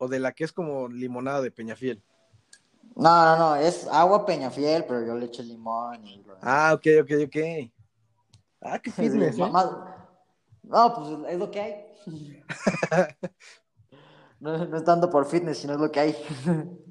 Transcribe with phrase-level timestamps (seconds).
[0.00, 2.02] o de la que es como limonada de Peñafiel?
[2.96, 6.24] No, no, no, es agua Peñafiel, pero yo le eché limón y...
[6.40, 7.36] Ah, ok, ok, ok.
[8.62, 9.50] Ah, qué fitness, ¿eh?
[10.62, 11.74] No, pues es lo que hay.
[14.40, 16.16] no, no es tanto por fitness, sino es lo que hay.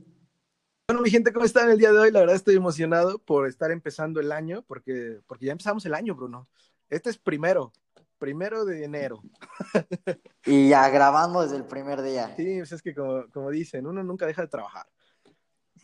[0.88, 2.10] Bueno, mi gente, ¿cómo están el día de hoy?
[2.10, 6.16] La verdad estoy emocionado por estar empezando el año, porque, porque ya empezamos el año,
[6.16, 6.48] Bruno.
[6.90, 7.72] Este es primero,
[8.20, 9.22] primero de enero.
[10.46, 12.36] y ya grabando desde el primer día.
[12.36, 14.86] Sí, pues es que como, como dicen, uno nunca deja de trabajar.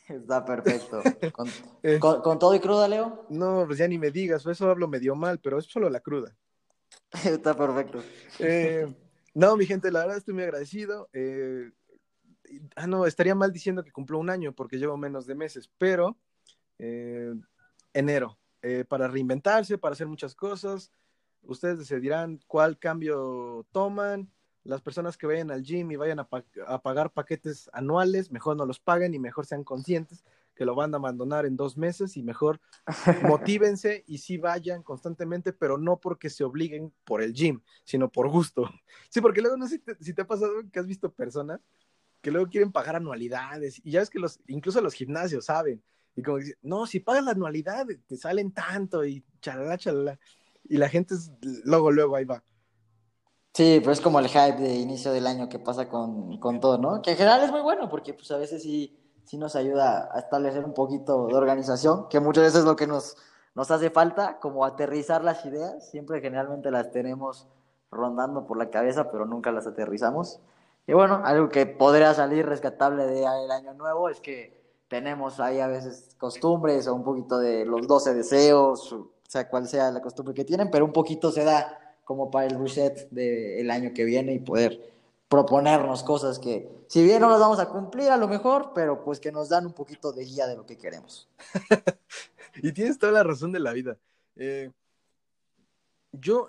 [0.07, 1.01] Está perfecto.
[1.83, 1.99] Eh.
[1.99, 3.27] ¿Con, ¿Con, todo y cruda, Leo?
[3.29, 6.35] No, pues ya ni me digas, eso hablo medio mal, pero es solo la cruda.
[7.23, 8.03] Está perfecto.
[8.39, 8.87] Eh,
[9.35, 11.09] no, mi gente, la verdad estoy muy agradecido.
[11.13, 11.71] Eh,
[12.75, 16.17] ah, no, estaría mal diciendo que cumplo un año porque llevo menos de meses, pero
[17.93, 18.39] enero,
[18.89, 20.91] para reinventarse, para hacer muchas cosas.
[21.45, 24.29] Ustedes decidirán cuál cambio toman.
[24.63, 26.27] Las personas que vayan al gym y vayan a,
[26.67, 30.23] a pagar paquetes anuales, mejor no los paguen y mejor sean conscientes
[30.55, 32.59] que lo van a abandonar en dos meses y mejor
[33.21, 38.29] motívense y sí vayan constantemente, pero no porque se obliguen por el gym, sino por
[38.29, 38.69] gusto.
[39.09, 41.59] Sí, porque luego no sé si te, si te ha pasado que has visto personas
[42.21, 43.79] que luego quieren pagar anualidades.
[43.83, 45.83] Y ya ves que los, incluso los gimnasios saben.
[46.15, 50.19] Y como dicen, no, si pagas la anualidad, te salen tanto y chalala, chalala.
[50.67, 51.31] Y la gente es,
[51.63, 52.43] luego, luego ahí va.
[53.53, 56.77] Sí, pero es como el hype de inicio del año que pasa con, con todo,
[56.77, 57.01] ¿no?
[57.01, 60.19] Que en general es muy bueno porque pues a veces sí, sí nos ayuda a
[60.19, 63.15] establecer un poquito de organización, que muchas veces es lo que nos,
[63.55, 65.89] nos hace falta, como aterrizar las ideas.
[65.89, 67.47] Siempre generalmente las tenemos
[67.91, 70.41] rondando por la cabeza, pero nunca las aterrizamos.
[70.87, 74.55] Y bueno, algo que podría salir rescatable del año nuevo es que
[74.87, 78.95] tenemos ahí a veces costumbres o un poquito de los 12 deseos,
[79.27, 82.47] o sea, cual sea la costumbre que tienen, pero un poquito se da como para
[82.47, 84.93] el reset del año que viene y poder
[85.27, 89.19] proponernos cosas que, si bien no las vamos a cumplir a lo mejor, pero pues
[89.19, 91.27] que nos dan un poquito de guía de lo que queremos.
[92.55, 93.97] y tienes toda la razón de la vida.
[94.35, 94.71] Eh,
[96.11, 96.47] yo,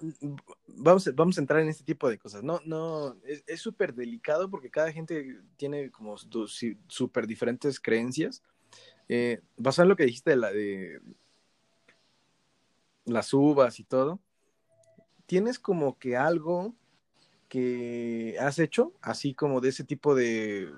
[0.68, 2.60] vamos, vamos a entrar en este tipo de cosas, ¿no?
[2.64, 8.42] No, es súper delicado porque cada gente tiene como súper diferentes creencias.
[9.08, 11.00] Eh, basado en lo que dijiste de, la, de
[13.06, 14.20] las uvas y todo,
[15.26, 16.74] ¿tienes como que algo
[17.48, 20.68] que has hecho, así como de ese tipo de,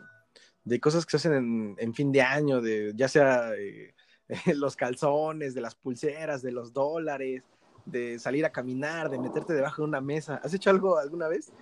[0.65, 3.95] de cosas que se hacen en, fin de año, de ya sea eh,
[4.55, 7.43] los calzones, de las pulseras, de los dólares?
[7.91, 10.41] de salir a caminar, de meterte debajo de una mesa.
[10.45, 11.53] ¿Has hecho algo alguna vez?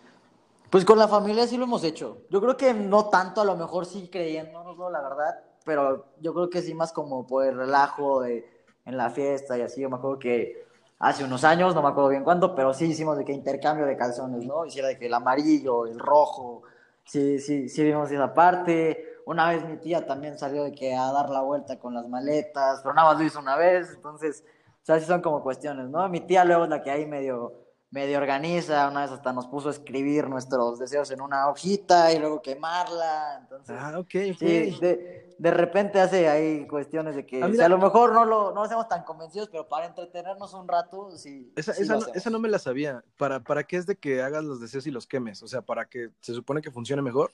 [0.71, 2.23] Pues con la familia sí lo hemos hecho.
[2.31, 6.51] Yo creo que no tanto, a lo mejor sí creyéndonos, la verdad, pero yo creo
[6.51, 8.56] que sí más como por el relajo de,
[8.87, 9.83] en la fiesta y así.
[9.83, 10.65] Yo me acuerdo que
[10.99, 13.97] hace unos años, no me acuerdo bien cuándo, pero sí hicimos de que intercambio de
[13.97, 14.65] calzones, ¿no?
[14.65, 16.63] Hiciera de que el amarillo, el rojo,
[17.05, 19.21] sí, sí, sí vimos esa parte.
[19.27, 22.81] Una vez mi tía también salió de que a dar la vuelta con las maletas,
[22.83, 24.45] pero nada más lo hizo una vez, entonces
[24.83, 26.09] o sea, sí son como cuestiones, ¿no?
[26.09, 29.69] Mi tía luego es la que ahí medio, medio organiza, una vez hasta nos puso
[29.69, 33.77] a escribir nuestros deseos en una hojita y luego quemarla, entonces...
[33.79, 34.11] Ah, ok.
[34.39, 38.53] Sí, de, de repente hace ahí cuestiones de que ah, a lo mejor no lo
[38.53, 41.53] no hacemos tan convencidos, pero para entretenernos un rato, sí.
[41.57, 43.05] Esa, esa, no, esa no me la sabía.
[43.17, 45.43] ¿Para, ¿Para qué es de que hagas los deseos y los quemes?
[45.43, 47.31] O sea, ¿para que se supone que funcione mejor?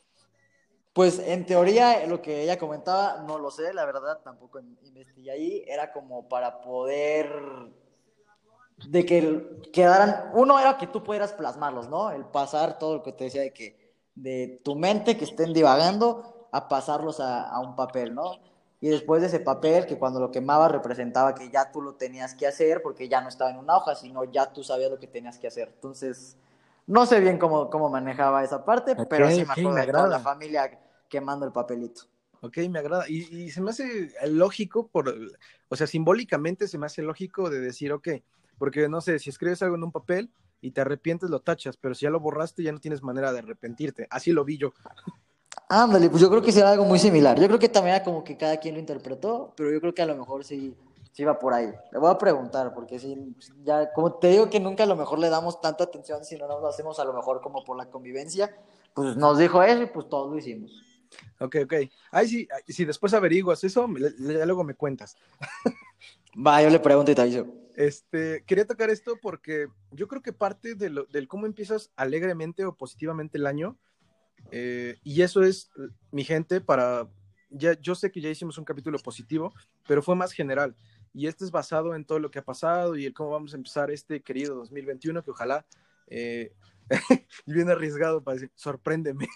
[0.93, 5.65] Pues en teoría, lo que ella comentaba, no lo sé, la verdad, tampoco investigué ahí,
[5.67, 7.33] era como para poder
[8.87, 12.11] de que quedaran, uno era que tú pudieras plasmarlos, ¿no?
[12.11, 13.83] El pasar todo lo que te decía de que
[14.15, 18.39] de tu mente que estén divagando a pasarlos a, un papel, ¿no?
[18.81, 22.35] Y después de ese papel, que cuando lo quemaba representaba que ya tú lo tenías
[22.35, 25.07] que hacer porque ya no estaba en una hoja, sino ya tú sabías lo que
[25.07, 25.71] tenías que hacer.
[25.73, 26.37] Entonces,
[26.87, 30.19] no sé bien cómo, cómo manejaba esa parte, pero sí me acuerdo de toda la
[30.19, 30.79] familia
[31.09, 32.03] quemando el papelito.
[32.41, 33.05] Ok, me agrada.
[33.09, 35.15] Y, se me hace lógico, por,
[35.69, 38.09] o sea, simbólicamente se me hace lógico de decir, ok,
[38.63, 40.31] porque no sé, si escribes algo en un papel
[40.61, 43.41] y te arrepientes, lo tachas, pero si ya lo borraste, ya no tienes manera de
[43.41, 44.07] arrepentirte.
[44.09, 44.73] Así lo vi yo.
[45.69, 47.41] Ándale, pues yo creo que será algo muy similar.
[47.41, 50.03] Yo creo que también era como que cada quien lo interpretó, pero yo creo que
[50.03, 50.77] a lo mejor sí,
[51.11, 51.73] sí va por ahí.
[51.91, 53.35] Le voy a preguntar, porque si
[53.65, 56.47] ya, como te digo que nunca a lo mejor le damos tanta atención si no
[56.47, 58.57] nos lo hacemos a lo mejor como por la convivencia,
[58.95, 60.71] pues nos dijo eso y pues todos lo hicimos.
[61.41, 61.75] Ok, ok.
[62.13, 63.89] Ay, sí, si después averiguas eso,
[64.21, 65.17] ya luego me cuentas.
[66.35, 67.47] Va, yo le pregunto y te aviso.
[67.75, 72.65] Este, quería tocar esto porque yo creo que parte de lo, del cómo empiezas alegremente
[72.65, 73.79] o positivamente el año,
[74.51, 75.71] eh, y eso es,
[76.11, 77.09] mi gente, para,
[77.51, 79.53] ya, yo sé que ya hicimos un capítulo positivo,
[79.87, 80.77] pero fue más general,
[81.15, 83.57] y este es basado en todo lo que ha pasado y el cómo vamos a
[83.57, 85.67] empezar este querido 2021, que ojalá,
[86.09, 86.53] eh,
[87.47, 89.27] bien arriesgado para decir, sorpréndeme,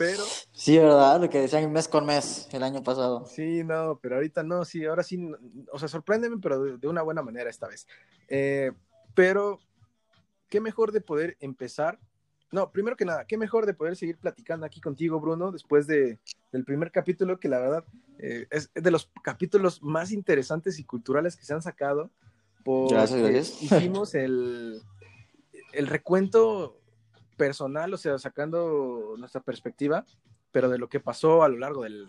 [0.00, 0.24] pero...
[0.52, 1.20] Sí, ¿verdad?
[1.20, 3.26] Lo que decían mes con mes el año pasado.
[3.26, 5.30] Sí, no, pero ahorita no, sí, ahora sí,
[5.70, 7.86] o sea, sorpréndeme, pero de, una buena manera esta vez.
[8.26, 8.72] Eh,
[9.14, 9.60] pero,
[10.48, 11.98] qué mejor de poder empezar.
[12.50, 16.18] No, primero que nada, qué mejor de poder seguir platicando aquí contigo, Bruno, después de,
[16.50, 17.84] del primer capítulo, que la verdad
[18.20, 22.10] eh, es de los capítulos más interesantes y culturales que se han sacado.
[22.64, 23.62] gracias, gracias.
[23.62, 24.80] Hicimos el,
[25.74, 26.79] el recuento
[27.40, 30.04] personal, o sea, sacando nuestra perspectiva,
[30.52, 32.06] pero de lo que pasó a lo largo del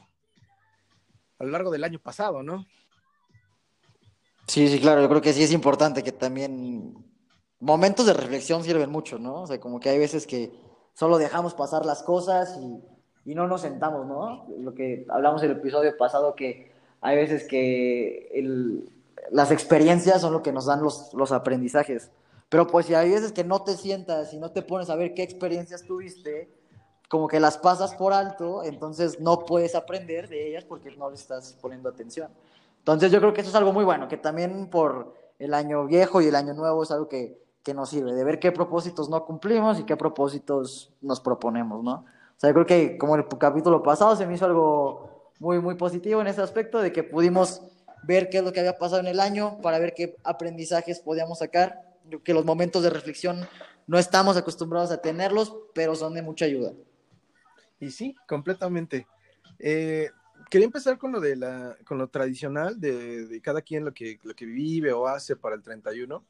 [1.39, 2.65] a lo largo del año pasado, ¿no?
[4.45, 6.93] Sí, sí, claro, yo creo que sí es importante que también
[7.61, 9.43] momentos de reflexión sirven mucho, ¿no?
[9.43, 10.51] O sea, como que hay veces que
[10.93, 12.59] solo dejamos pasar las cosas
[13.25, 14.47] y, no nos sentamos, ¿no?
[14.59, 18.43] Lo que hablamos en el episodio pasado, que hay veces que
[19.31, 22.11] las experiencias son lo que nos dan los, los aprendizajes.
[22.51, 25.13] Pero pues si hay veces que no te sientas y no te pones a ver
[25.13, 26.53] qué experiencias tuviste,
[27.07, 31.15] como que las pasas por alto, entonces no puedes aprender de ellas porque no le
[31.15, 32.29] estás poniendo atención.
[32.79, 36.21] Entonces yo creo que eso es algo muy bueno, que también por el año viejo
[36.21, 39.23] y el año nuevo es algo que, que nos sirve, de ver qué propósitos no
[39.23, 41.93] cumplimos y qué propósitos nos proponemos, ¿no?
[41.93, 45.75] O sea, yo creo que como el capítulo pasado se me hizo algo muy, muy
[45.75, 47.61] positivo en ese aspecto, de que pudimos
[48.03, 51.39] ver qué es lo que había pasado en el año para ver qué aprendizajes podíamos
[51.39, 51.90] sacar
[52.23, 53.47] que los momentos de reflexión
[53.87, 56.73] no estamos acostumbrados a tenerlos, pero son de mucha ayuda.
[57.79, 59.07] Y sí, completamente.
[59.59, 60.09] Eh,
[60.49, 64.33] quería empezar con lo de la, con lo tradicional de, cada quien lo que, lo
[64.35, 66.23] que vive o hace para el 31,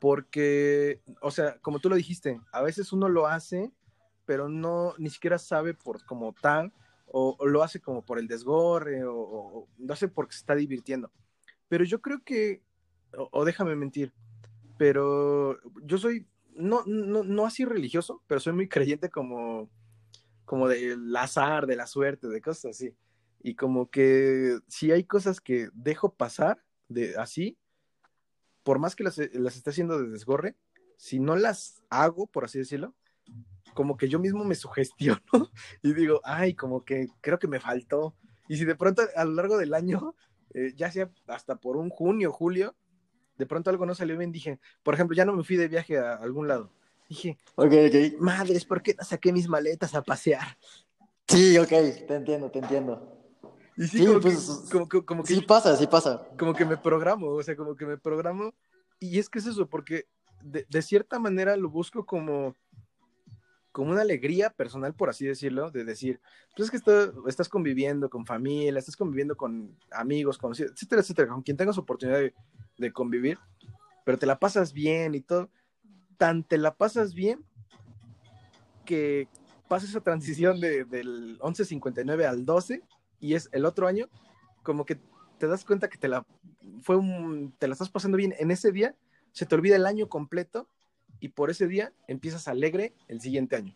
[0.00, 3.70] porque, o sea, como tú lo dijiste, a veces uno lo hace,
[4.24, 6.72] pero no, ni siquiera sabe por como tal,
[7.06, 11.10] o, lo hace como por el desgorre, o, o, lo hace porque se está divirtiendo.
[11.68, 12.62] Pero yo creo que,
[13.12, 14.12] o déjame mentir,
[14.78, 19.70] pero yo soy, no, no, no así religioso, pero soy muy creyente como,
[20.44, 22.94] como del azar, de la suerte, de cosas así.
[23.42, 27.58] Y como que si hay cosas que dejo pasar de así,
[28.62, 30.56] por más que las, las esté haciendo de desgorre,
[30.96, 32.94] si no las hago, por así decirlo,
[33.74, 35.50] como que yo mismo me sugestiono
[35.82, 38.14] y digo, ay, como que creo que me faltó.
[38.48, 40.14] Y si de pronto a lo largo del año,
[40.54, 42.76] eh, ya sea hasta por un junio, julio,
[43.42, 45.98] de pronto algo no salió bien, dije, por ejemplo, ya no me fui de viaje
[45.98, 46.70] a algún lado.
[47.08, 48.20] Dije, ok, ok.
[48.20, 50.56] Madres, ¿por qué no saqué mis maletas a pasear?
[51.26, 53.18] Sí, ok, te entiendo, te entiendo.
[53.76, 56.24] Y sí, como, pues, que, como, Sí pasa, sí pasa.
[56.38, 58.54] Como que me programo, o sea, como que me programo.
[59.00, 60.06] Y es que es eso, porque
[60.40, 62.54] de, de cierta manera lo busco como
[63.72, 66.20] como una alegría personal, por así decirlo, de decir,
[66.54, 71.42] pues es que estás conviviendo con familia, estás conviviendo con amigos, conocidos, etcétera, etcétera, con
[71.42, 72.34] quien tengas oportunidad de,
[72.76, 73.38] de convivir,
[74.04, 75.50] pero te la pasas bien y todo,
[76.18, 77.44] tan te la pasas bien
[78.84, 79.28] que
[79.68, 82.82] pasa esa transición de, del 11.59 al 12
[83.20, 84.10] y es el otro año,
[84.62, 85.00] como que
[85.38, 86.26] te das cuenta que te la,
[86.82, 88.94] fue un, te la estás pasando bien en ese día,
[89.32, 90.68] se te olvida el año completo
[91.22, 93.74] y por ese día empiezas alegre el siguiente año.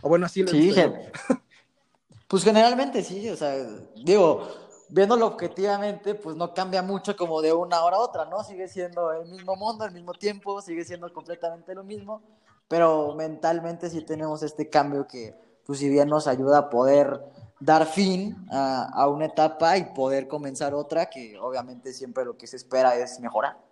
[0.00, 0.72] O bueno, así lo Sí,
[2.28, 3.52] pues generalmente sí, o sea,
[3.96, 4.46] digo,
[4.88, 8.44] viéndolo objetivamente, pues no cambia mucho como de una hora a otra, ¿no?
[8.44, 12.22] Sigue siendo el mismo mundo, el mismo tiempo, sigue siendo completamente lo mismo,
[12.68, 15.34] pero mentalmente sí tenemos este cambio que,
[15.66, 17.20] pues si bien nos ayuda a poder
[17.58, 22.46] dar fin a, a una etapa y poder comenzar otra, que obviamente siempre lo que
[22.46, 23.67] se espera es mejorar.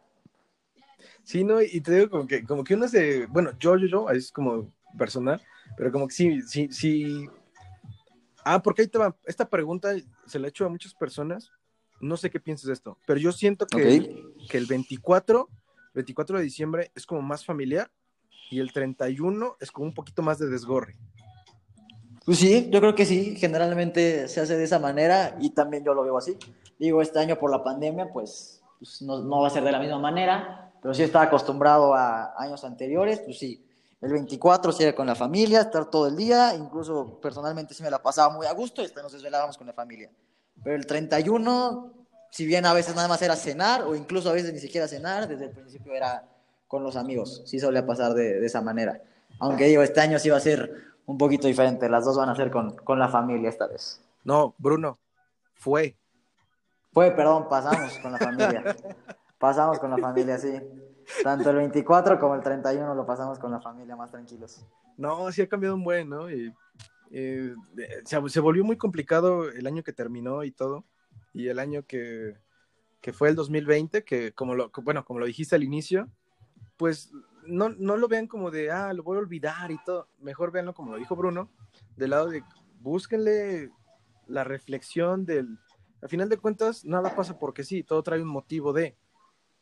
[1.27, 4.11] Sí, no, y te digo como que, como que uno se, bueno, yo, yo, yo,
[4.11, 5.43] es como personal,
[5.77, 7.27] pero como que sí, sí, sí.
[8.45, 9.93] Ah, porque ahí te va, esta pregunta
[10.25, 11.51] se la he hecho a muchas personas,
[12.01, 15.49] no sé qué piensas de esto, pero yo siento que, que el 24,
[15.95, 17.91] 24 de diciembre es como más familiar
[18.49, 20.95] y el 31 es como un poquito más de desgorre.
[22.25, 25.93] Pues sí, yo creo que sí, generalmente se hace de esa manera y también yo
[25.93, 26.37] lo veo así.
[26.79, 29.81] Digo, este año por la pandemia, pues, pues no, no, va a ser de la
[29.81, 33.61] misma manera, pero sí estaba acostumbrado a años anteriores, pues sí.
[34.01, 37.91] El 24 sí era con la familia, estar todo el día, incluso personalmente sí me
[37.91, 40.13] la pasaba muy a gusto y hasta nos desvelábamos con la familia.
[40.63, 41.93] Pero el 31,
[42.31, 45.27] si bien a veces nada más era cenar, o incluso a veces ni siquiera cenar,
[45.27, 46.23] desde el principio era
[46.69, 49.03] con los amigos, sí solía pasar de, de esa manera.
[49.41, 50.71] Aunque digo, este año sí va a ser
[51.05, 54.01] un poquito diferente, las dos van a ser con, con la familia esta vez.
[54.23, 55.01] No, Bruno,
[55.57, 55.97] fue.
[56.93, 58.77] Fue, perdón, pasamos con la familia.
[59.39, 60.53] Pasamos con la familia, sí.
[61.23, 64.67] Tanto el 24 como el 31 lo pasamos con la familia más tranquilos.
[64.97, 66.31] No, sí ha cambiado un buen, ¿no?
[66.31, 66.53] Y,
[67.11, 67.55] eh,
[68.05, 70.85] se, volvió muy complicado el año que terminó y todo.
[71.33, 72.37] Y el año que,
[73.01, 76.09] que fue el 2020, que como lo, bueno, como lo dijiste al inicio,
[76.77, 77.13] pues
[77.47, 80.09] no, no lo vean como de, ah, lo voy a olvidar y todo.
[80.19, 81.51] Mejor véanlo como lo dijo Bruno,
[81.97, 82.43] del lado de
[82.81, 83.71] búsquenle
[84.27, 85.59] la reflexión del...
[86.03, 88.97] Al final de cuentas, nada pasa porque sí, todo trae un motivo de...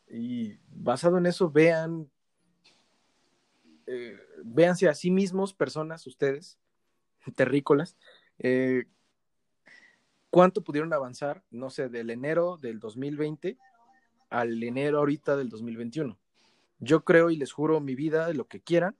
[0.08, 2.10] Y basado en eso, vean,
[3.86, 6.58] eh, véanse a sí mismos, personas, ustedes,
[7.34, 7.96] terrícolas,
[8.38, 8.84] eh,
[10.30, 13.56] cuánto pudieron avanzar, no sé, del enero del 2020
[14.30, 16.18] al enero ahorita del 2021.
[16.80, 18.96] Yo creo y les juro mi vida, lo que quieran,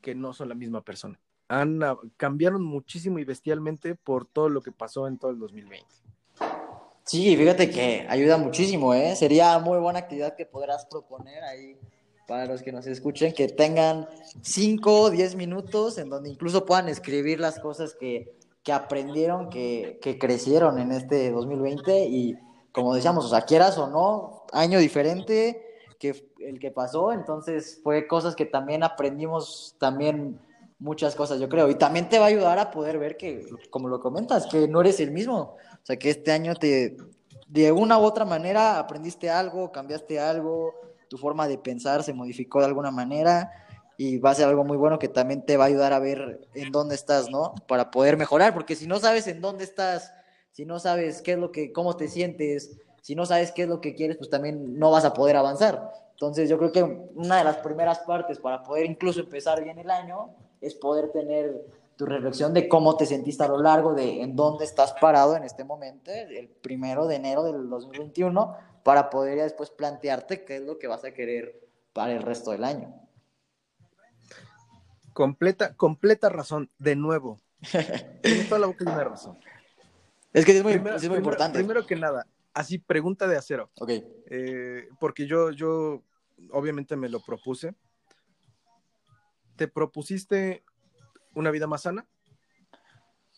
[0.00, 1.20] que no son la misma persona.
[1.48, 1.80] Han,
[2.16, 5.86] cambiaron muchísimo y bestialmente por todo lo que pasó en todo el 2020.
[7.04, 9.16] Sí, fíjate que ayuda muchísimo, ¿eh?
[9.16, 11.76] Sería muy buena actividad que podrás proponer ahí
[12.28, 14.08] para los que nos escuchen, que tengan
[14.40, 18.32] 5 o 10 minutos en donde incluso puedan escribir las cosas que,
[18.62, 22.38] que aprendieron, que, que, crecieron en este 2020 y
[22.70, 25.62] como decíamos, o sea, quieras o no, año diferente
[25.98, 30.40] que el que pasó, entonces fue cosas que también aprendimos, también
[30.78, 33.88] muchas cosas, yo creo, y también te va a ayudar a poder ver que, como
[33.88, 36.96] lo comentas, que no eres el mismo, o sea, que este año te,
[37.48, 40.74] de una u otra manera, aprendiste algo, cambiaste algo,
[41.08, 43.50] tu forma de pensar se modificó de alguna manera,
[43.98, 46.48] y va a ser algo muy bueno que también te va a ayudar a ver
[46.54, 47.54] en dónde estás, ¿no?
[47.68, 50.14] Para poder mejorar, porque si no sabes en dónde estás,
[50.52, 53.68] si no sabes qué es lo que, cómo te sientes, si no sabes qué es
[53.68, 55.90] lo que quieres, pues también no vas a poder avanzar.
[56.12, 59.90] Entonces yo creo que una de las primeras partes para poder incluso empezar bien el
[59.90, 61.66] año es poder tener
[62.02, 65.44] tu reflexión de cómo te sentiste a lo largo de en dónde estás parado en
[65.44, 70.62] este momento, el primero de enero del 2021, para poder ya después plantearte qué es
[70.62, 72.92] lo que vas a querer para el resto del año.
[75.12, 77.38] Completa, completa razón, de nuevo.
[78.22, 79.38] Tienes toda la boca de una razón.
[80.32, 81.58] Es que es muy, es muy importante.
[81.58, 83.70] Primero que nada, así pregunta de acero.
[83.78, 83.90] Ok.
[84.26, 86.02] Eh, porque yo, yo
[86.50, 87.76] obviamente me lo propuse.
[89.54, 90.64] ¿Te propusiste
[91.34, 92.06] una vida más sana?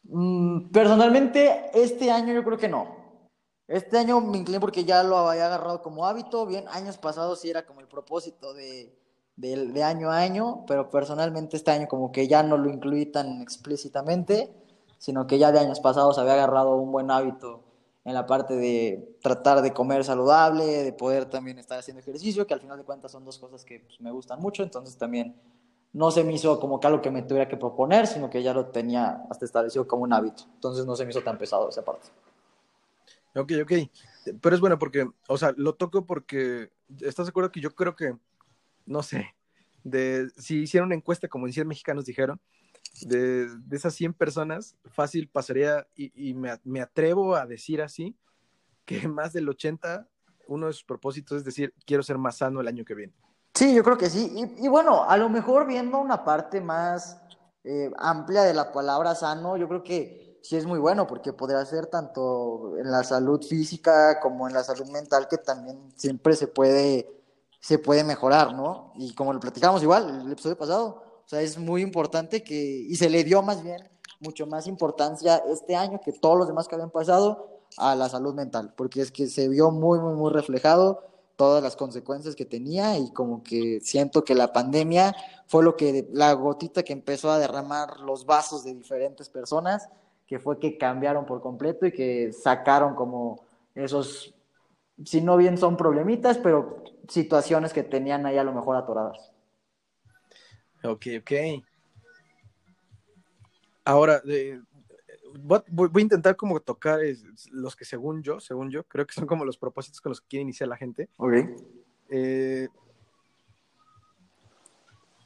[0.04, 3.02] Mm, personalmente, este año yo creo que no.
[3.66, 6.46] Este año me incliné porque ya lo había agarrado como hábito.
[6.46, 8.94] Bien, años pasados sí era como el propósito de,
[9.36, 13.40] de, año a año, pero personalmente este año como que ya no lo incluí tan
[13.40, 14.52] explícitamente
[15.04, 17.62] sino que ya de años pasados había agarrado un buen hábito
[18.06, 22.54] en la parte de tratar de comer saludable, de poder también estar haciendo ejercicio, que
[22.54, 25.38] al final de cuentas son dos cosas que pues, me gustan mucho, entonces también
[25.94, 28.52] no se me hizo como que algo que me tuviera que proponer, sino que ya
[28.52, 31.84] lo tenía hasta establecido como un hábito, entonces no se me hizo tan pesado esa
[31.84, 32.08] parte.
[33.36, 33.72] Ok, ok,
[34.40, 36.70] pero es bueno porque, o sea, lo toco porque,
[37.00, 38.16] ¿estás de acuerdo que yo creo que,
[38.86, 39.34] no sé,
[39.84, 42.40] de, si hicieron una encuesta como en 100 mexicanos dijeron,
[43.02, 48.16] de, esas 100 personas, fácil pasaría, y, me, atrevo a decir así,
[48.84, 50.08] que más del 80,
[50.48, 53.12] uno de sus propósitos es decir, quiero ser más sano el año que viene.
[53.54, 54.32] Sí, yo creo que sí.
[54.58, 57.20] Y, bueno, a lo mejor viendo una parte más
[57.62, 61.64] eh, amplia de la palabra sano, yo creo que sí es muy bueno, porque podría
[61.64, 66.48] ser tanto en la salud física como en la salud mental, que también siempre se
[66.48, 67.08] puede,
[67.60, 68.92] se puede mejorar, ¿no?
[68.96, 72.96] Y como lo platicamos igual el episodio pasado, o sea, es muy importante que, y
[72.96, 73.88] se le dio más bien
[74.20, 78.34] mucho más importancia este año que todos los demás que habían pasado a la salud
[78.34, 82.98] mental, porque es que se vio muy, muy, muy reflejado todas las consecuencias que tenía
[82.98, 85.14] y como que siento que la pandemia
[85.46, 89.88] fue lo que, la gotita que empezó a derramar los vasos de diferentes personas,
[90.26, 94.34] que fue que cambiaron por completo y que sacaron como esos,
[95.04, 99.32] si no bien son problemitas, pero situaciones que tenían ahí a lo mejor atoradas.
[100.82, 101.32] Ok, ok.
[103.84, 104.22] Ahora,
[105.40, 107.00] voy, a intentar como tocar
[107.50, 110.28] los que según yo, según yo, creo que son como los propósitos con los que
[110.28, 111.08] quiere iniciar la gente.
[111.16, 111.34] Ok.
[112.10, 112.68] Eh,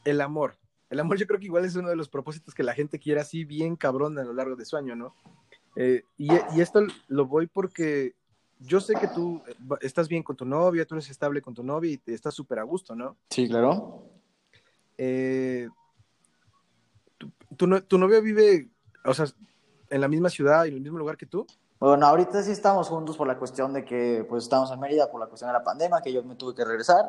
[0.04, 0.56] el amor.
[0.90, 3.20] El amor yo creo que igual es uno de los propósitos que la gente quiere
[3.20, 5.14] así bien cabrón a lo largo de su año, ¿no?
[5.76, 8.14] Eh, y, y, esto lo voy porque
[8.58, 9.42] yo sé que tú
[9.80, 12.58] estás bien con tu novia, tú eres estable con tu novia y te estás súper
[12.58, 13.16] a gusto, ¿no?
[13.30, 14.02] Sí, claro.
[14.96, 15.68] Eh,
[17.56, 18.68] ¿tu, tu, novio vive,
[19.04, 19.26] o sea,
[19.90, 21.46] en la misma ciudad y en el mismo lugar que tú?
[21.80, 25.20] Bueno, ahorita sí estamos juntos por la cuestión de que pues estamos en Mérida por
[25.20, 27.04] la cuestión de la pandemia, que yo me tuve que regresar,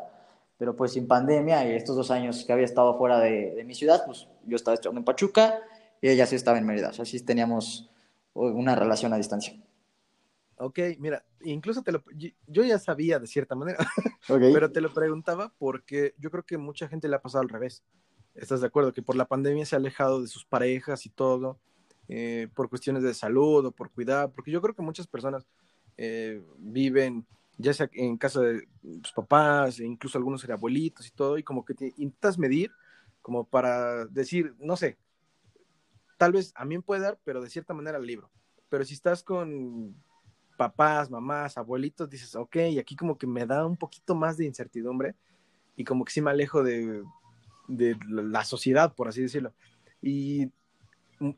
[0.56, 3.74] pero pues sin pandemia y estos dos años que había estado fuera de, de mi
[3.74, 5.60] ciudad, pues yo estaba estudiando en Pachuca
[6.00, 7.90] y ella sí estaba en Mérida, o sea, sí teníamos
[8.34, 9.54] una relación a distancia.
[10.56, 12.04] Ok, mira, incluso te lo,
[12.46, 13.78] yo ya sabía de cierta manera,
[14.28, 17.82] pero te lo preguntaba porque yo creo que mucha gente le ha pasado al revés.
[18.34, 18.92] ¿Estás de acuerdo?
[18.92, 21.58] Que por la pandemia se ha alejado de sus parejas y todo,
[22.12, 25.46] eh, por cuestiones de salud o por cuidar, porque yo creo que muchas personas
[25.96, 27.24] eh, viven
[27.56, 28.66] ya sea en casa de
[29.02, 32.72] sus papás, e incluso algunos eran abuelitos y todo, y como que te intentas medir
[33.22, 34.98] como para decir, no sé,
[36.18, 38.28] tal vez a mí me puede dar, pero de cierta manera libro.
[38.68, 39.94] Pero si estás con
[40.56, 44.46] papás, mamás, abuelitos, dices, ok, y aquí como que me da un poquito más de
[44.46, 45.14] incertidumbre
[45.76, 47.04] y como que sí me alejo de,
[47.68, 49.54] de la sociedad, por así decirlo.
[50.02, 50.50] Y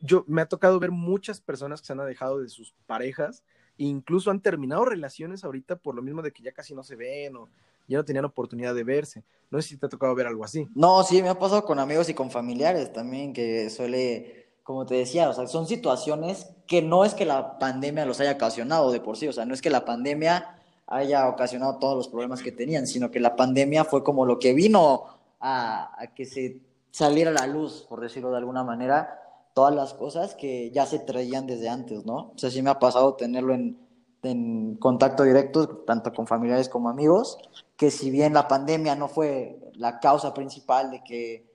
[0.00, 3.42] yo me ha tocado ver muchas personas que se han alejado de sus parejas
[3.78, 6.96] e incluso han terminado relaciones ahorita por lo mismo de que ya casi no se
[6.96, 7.48] ven o
[7.88, 9.24] ya no tenían oportunidad de verse.
[9.50, 10.68] No sé si te ha tocado ver algo así.
[10.74, 14.94] No, sí, me ha pasado con amigos y con familiares también, que suele, como te
[14.94, 19.00] decía, o sea, son situaciones que no es que la pandemia los haya ocasionado de
[19.00, 22.52] por sí, o sea, no es que la pandemia haya ocasionado todos los problemas que
[22.52, 25.06] tenían, sino que la pandemia fue como lo que vino
[25.40, 26.60] a, a que se
[26.90, 29.21] saliera a la luz, por decirlo de alguna manera,
[29.54, 32.32] todas las cosas que ya se traían desde antes, ¿no?
[32.34, 33.78] O sea, sí me ha pasado tenerlo en,
[34.22, 37.38] en contacto directo, tanto con familiares como amigos,
[37.76, 41.50] que si bien la pandemia no fue la causa principal de que,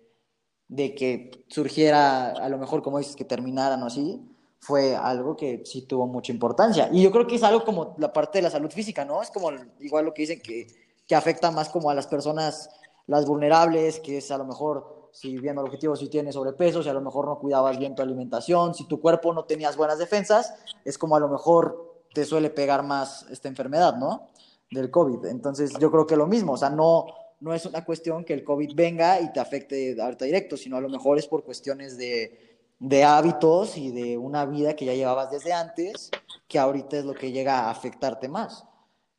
[0.67, 4.21] de que surgiera, a lo mejor como dices, que terminaran o así,
[4.59, 6.89] fue algo que sí tuvo mucha importancia.
[6.91, 9.21] Y yo creo que es algo como la parte de la salud física, ¿no?
[9.21, 9.49] Es como
[9.79, 10.67] igual lo que dicen que,
[11.07, 12.69] que afecta más como a las personas,
[13.05, 16.89] las vulnerables, que es a lo mejor si viendo el objetivo, si tienes sobrepeso, si
[16.89, 20.53] a lo mejor no cuidabas bien tu alimentación, si tu cuerpo no tenías buenas defensas,
[20.85, 24.27] es como a lo mejor te suele pegar más esta enfermedad, ¿no?
[24.69, 25.25] Del COVID.
[25.25, 27.07] Entonces yo creo que lo mismo, o sea, no,
[27.39, 30.81] no es una cuestión que el COVID venga y te afecte ahorita directo, sino a
[30.81, 35.31] lo mejor es por cuestiones de, de hábitos y de una vida que ya llevabas
[35.31, 36.11] desde antes,
[36.47, 38.65] que ahorita es lo que llega a afectarte más.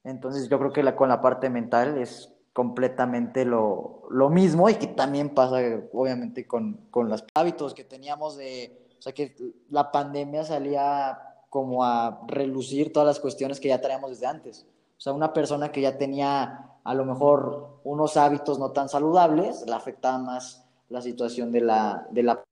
[0.04, 4.74] Entonces yo creo que la, con la parte mental es completamente lo, lo, mismo y
[4.74, 5.58] que también pasa
[5.92, 9.36] obviamente con, con, los hábitos que teníamos de, o sea que
[9.70, 14.66] la pandemia salía como a relucir todas las cuestiones que ya traíamos desde antes.
[14.96, 19.64] O sea, una persona que ya tenía a lo mejor unos hábitos no tan saludables,
[19.64, 22.42] le afectaba más la situación de la, de la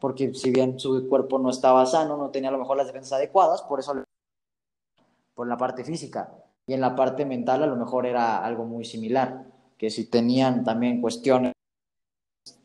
[0.00, 3.18] porque si bien su cuerpo no estaba sano, no tenía a lo mejor las defensas
[3.18, 4.02] adecuadas, por eso
[5.34, 6.32] por la parte física
[6.66, 9.44] y en la parte mental a lo mejor era algo muy similar,
[9.78, 11.52] que si tenían también cuestiones,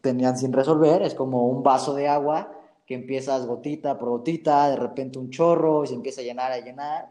[0.01, 2.51] tenían sin resolver, es como un vaso de agua
[2.85, 6.59] que empiezas gotita por gotita, de repente un chorro y se empieza a llenar, a
[6.59, 7.09] llenar,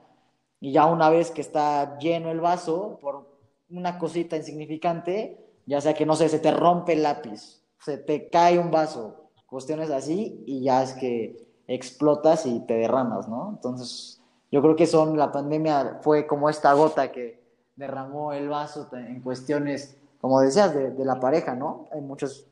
[0.60, 3.30] y ya una vez que está lleno el vaso, por
[3.70, 8.28] una cosita insignificante, ya sea que no sé, se te rompe el lápiz, se te
[8.28, 13.50] cae un vaso, cuestiones así, y ya es que explotas y te derramas, ¿no?
[13.50, 14.19] Entonces,
[14.50, 17.40] yo creo que son, la pandemia fue como esta gota que
[17.76, 21.88] derramó el vaso en cuestiones, como decías, de, de la pareja, ¿no?
[21.92, 22.44] Hay muchas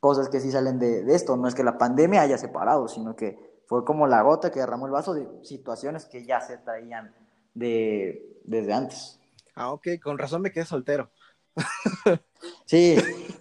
[0.00, 3.16] cosas que sí salen de, de, esto, no es que la pandemia haya separado, sino
[3.16, 7.14] que fue como la gota que derramó el vaso de situaciones que ya se traían
[7.54, 9.20] de, desde antes.
[9.54, 11.10] Ah, ok, con razón me quedé soltero.
[12.66, 12.96] Sí,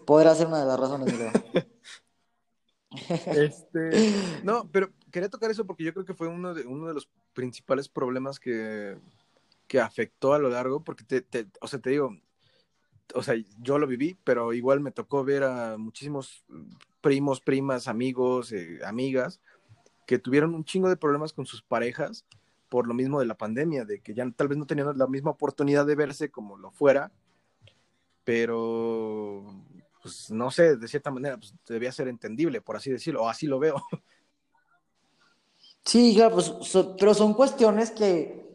[0.06, 1.14] podrá ser una de las razones,
[3.28, 6.94] Este, no, pero quería tocar eso porque yo creo que fue uno de, uno de
[6.94, 9.00] los principales problemas que,
[9.68, 12.16] que afectó a lo largo, porque te, o sea, te digo,
[13.16, 16.46] o sea, yo lo viví, pero igual me tocó ver a muchísimos
[17.02, 19.42] primos, primas, amigos, eh, amigas,
[20.06, 22.24] que tuvieron un chingo de problemas con sus parejas
[22.70, 25.32] por lo mismo de la pandemia, de que ya tal vez no tenían la misma
[25.32, 27.12] oportunidad de verse como lo fuera,
[28.24, 29.44] pero
[30.04, 33.48] pues no sé, de cierta manera, pues debía ser entendible, por así decirlo, o así
[33.48, 33.82] lo veo.
[35.88, 36.54] Sí, claro, pues,
[37.00, 38.46] pero son cuestiones que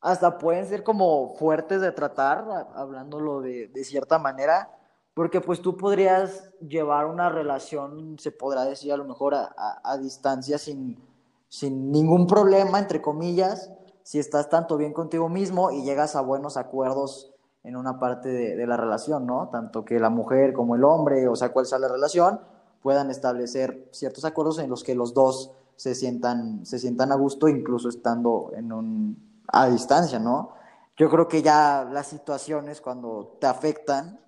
[0.00, 2.44] hasta pueden ser como fuertes de tratar,
[2.74, 4.68] hablándolo de, de, cierta manera,
[5.14, 9.80] porque pues tú podrías llevar una relación, se podrá decir a lo mejor a, a,
[9.84, 11.00] a distancia sin,
[11.48, 13.70] sin ningún problema, entre comillas,
[14.02, 18.56] si estás tanto bien contigo mismo y llegas a buenos acuerdos en una parte de,
[18.56, 19.48] de, la relación, ¿no?
[19.50, 22.40] Tanto que la mujer como el hombre, o sea, cuál sea la relación,
[22.82, 27.46] puedan establecer ciertos acuerdos en los que los dos se sientan, se sientan a gusto,
[27.48, 30.50] incluso estando en un, a distancia, ¿no?
[30.96, 34.18] Yo creo que ya las situaciones cuando te afectan,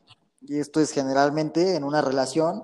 [0.42, 2.62] y esto es generalmente en una relación,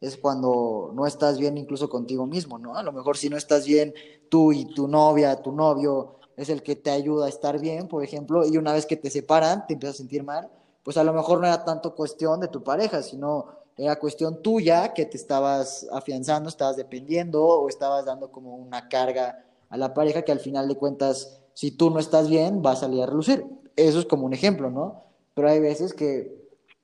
[0.00, 2.76] es cuando no estás bien incluso contigo mismo, ¿no?
[2.76, 3.92] A lo mejor si no estás bien
[4.28, 8.04] tú y tu novia, tu novio, es el que te ayuda a estar bien, por
[8.04, 10.48] ejemplo, y una vez que te separan, te empiezas a sentir mal,
[10.84, 14.92] pues a lo mejor no era tanto cuestión de tu pareja, sino era cuestión tuya
[14.92, 20.22] que te estabas afianzando, estabas dependiendo o estabas dando como una carga a la pareja
[20.22, 23.46] que al final de cuentas, si tú no estás bien, va a salir a relucir.
[23.76, 25.04] Eso es como un ejemplo, ¿no?
[25.34, 26.36] Pero hay veces que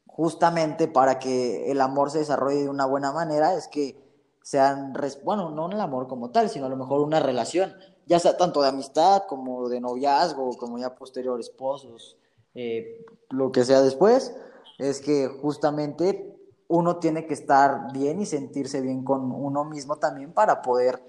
[0.06, 4.00] justamente para que el amor se desarrolle de una buena manera es que
[4.44, 4.92] sean,
[5.24, 7.74] bueno, no el amor como tal, sino a lo mejor una relación,
[8.06, 12.16] ya sea tanto de amistad como de noviazgo, como ya posterior esposos,
[12.54, 14.32] eh, lo que sea después,
[14.78, 16.33] es que justamente
[16.74, 21.00] uno tiene que estar bien y sentirse bien con uno mismo también para poder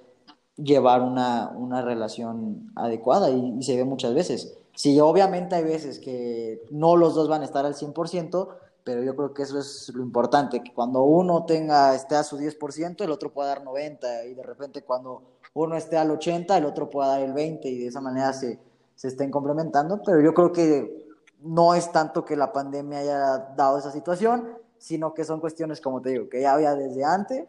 [0.58, 4.56] llevar una, una relación adecuada y, se ve muchas veces.
[4.76, 8.48] Sí, obviamente hay veces que no los dos van a estar al 100%,
[8.84, 12.38] pero yo creo que eso es lo importante, que cuando uno tenga, esté a su
[12.38, 15.24] 10%, el otro pueda dar 90%, y de repente cuando
[15.56, 18.60] uno esté al 80%, el otro pueda dar el 20%, y de esa manera se,
[18.94, 21.08] se estén complementando, pero yo creo que
[21.42, 26.02] no es tanto que la pandemia haya dado esa situación, sino que son cuestiones, como
[26.02, 27.48] te digo, que ya había desde antes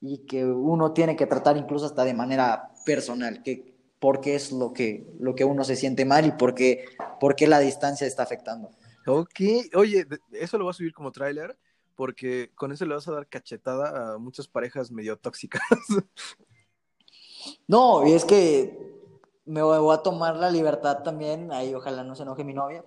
[0.00, 4.52] y que uno tiene que tratar incluso hasta de manera personal, que por qué es
[4.52, 6.84] lo que, lo que uno se siente mal y por qué,
[7.18, 8.70] por qué la distancia está afectando.
[9.06, 9.40] Ok,
[9.74, 11.56] oye, eso lo voy a subir como tráiler
[11.94, 15.62] porque con eso le vas a dar cachetada a muchas parejas medio tóxicas.
[17.68, 18.76] No, y es que
[19.44, 22.84] me voy a tomar la libertad también, ahí ojalá no se enoje mi novia,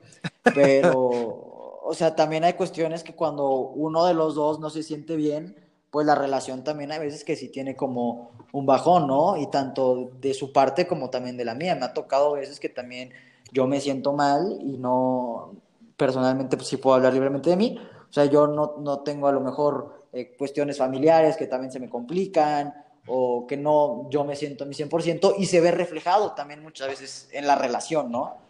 [0.54, 0.90] pero,
[1.82, 5.56] o sea, también hay cuestiones que cuando uno de los dos no se siente bien,
[5.92, 9.38] pues la relación también hay veces que sí tiene como un bajón, ¿no?
[9.38, 11.76] Y tanto de su parte como también de la mía.
[11.76, 13.12] Me ha tocado veces que también
[13.52, 15.56] yo me siento mal y no,
[15.98, 17.80] personalmente, pues sí puedo hablar libremente de mí.
[18.10, 21.80] O sea, yo no, no tengo a lo mejor eh, cuestiones familiares que también se
[21.80, 22.74] me complican
[23.08, 26.88] o que no yo me siento a mi 100% y se ve reflejado también muchas
[26.88, 28.49] veces en la relación, ¿no?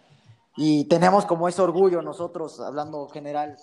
[0.62, 3.56] Y tenemos como ese orgullo nosotros, hablando general,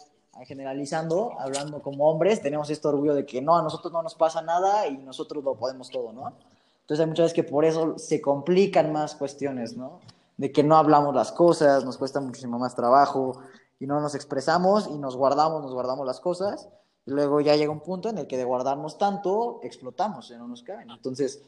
[0.46, 4.40] generalizando, hablando como hombres, tenemos este orgullo de que no, a nosotros no nos pasa
[4.40, 6.32] nada y nosotros lo podemos todo, ¿no?
[6.80, 10.00] Entonces hay muchas veces que por eso se complican más cuestiones, ¿no?
[10.38, 13.42] De que no hablamos las cosas, nos cuesta muchísimo más trabajo
[13.78, 16.66] y no nos expresamos y nos guardamos, nos guardamos las cosas
[17.04, 20.48] y luego ya llega un punto en el que de guardarnos tanto, explotamos, y no
[20.48, 20.88] nos caben.
[20.88, 21.42] Entonces,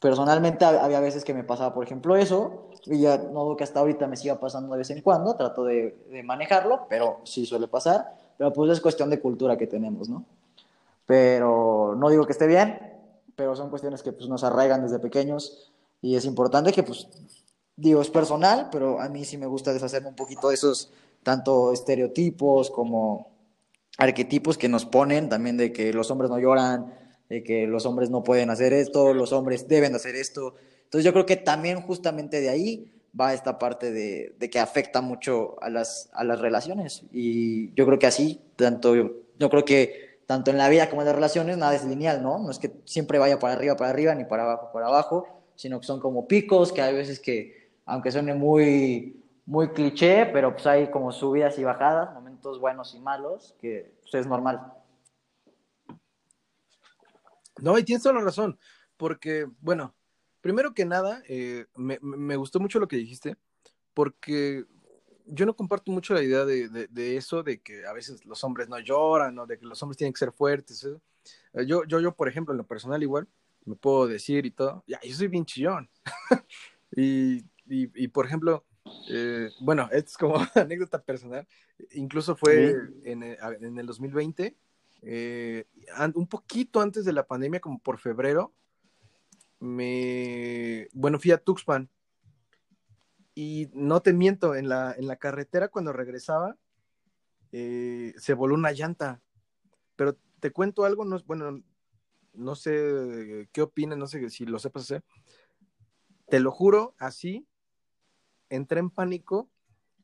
[0.00, 4.06] personalmente había veces que me pasaba, por ejemplo, eso, y ya no que hasta ahorita
[4.06, 8.16] me siga pasando de vez en cuando, trato de, de manejarlo, pero sí suele pasar.
[8.38, 10.24] Pero pues es cuestión de cultura que tenemos, ¿no?
[11.04, 12.78] Pero no digo que esté bien,
[13.36, 17.08] pero son cuestiones que pues nos arraigan desde pequeños y es importante que pues
[17.76, 20.90] digo, es personal, pero a mí sí me gusta deshacerme un poquito de esos
[21.22, 23.28] tanto estereotipos como
[23.98, 26.94] arquetipos que nos ponen también de que los hombres no lloran,
[27.30, 30.56] de que los hombres no pueden hacer esto, los hombres deben hacer esto.
[30.84, 35.00] Entonces yo creo que también justamente de ahí va esta parte de, de, que afecta
[35.00, 37.04] mucho a las, a las relaciones.
[37.12, 41.06] Y yo creo que así, tanto, yo, creo que tanto en la vida como en
[41.06, 42.38] las relaciones, nada es lineal, ¿no?
[42.38, 45.78] No es que siempre vaya para arriba, para arriba, ni para abajo, para abajo, sino
[45.78, 50.66] que son como picos, que hay veces que, aunque suene muy, muy cliché, pero pues
[50.66, 54.72] hay como subidas y bajadas, momentos buenos y malos, que pues, es normal.
[57.62, 58.58] No, y tienes toda la razón,
[58.96, 59.94] porque, bueno,
[60.40, 63.36] primero que nada, eh, me, me, gustó mucho lo que dijiste,
[63.94, 64.64] porque
[65.26, 68.68] yo no comparto mucho la idea de, de, eso, de que a veces los hombres
[68.68, 70.84] no lloran, o de que los hombres tienen que ser fuertes.
[70.84, 73.28] Eh, yo, yo, yo, por ejemplo, en lo personal igual,
[73.64, 75.88] me puedo decir y todo, ya, yo soy bien chillón.
[76.96, 78.64] y, y, y, por ejemplo,
[79.08, 81.46] eh, bueno, esto es como anécdota personal,
[81.92, 84.56] incluso fue en, en, el 2020,
[85.02, 88.52] un poquito antes de la pandemia, como por febrero,
[89.58, 91.88] me, bueno, fui a Tuxpan.
[93.34, 96.56] Y no te miento, en la, en la carretera cuando regresaba
[97.52, 99.20] eh, se voló una llanta,
[99.96, 101.62] pero te cuento algo, no, bueno,
[102.32, 105.04] no sé qué opinas, no sé si lo sepas hacer,
[106.28, 107.46] te lo juro, así,
[108.50, 109.48] entré en pánico,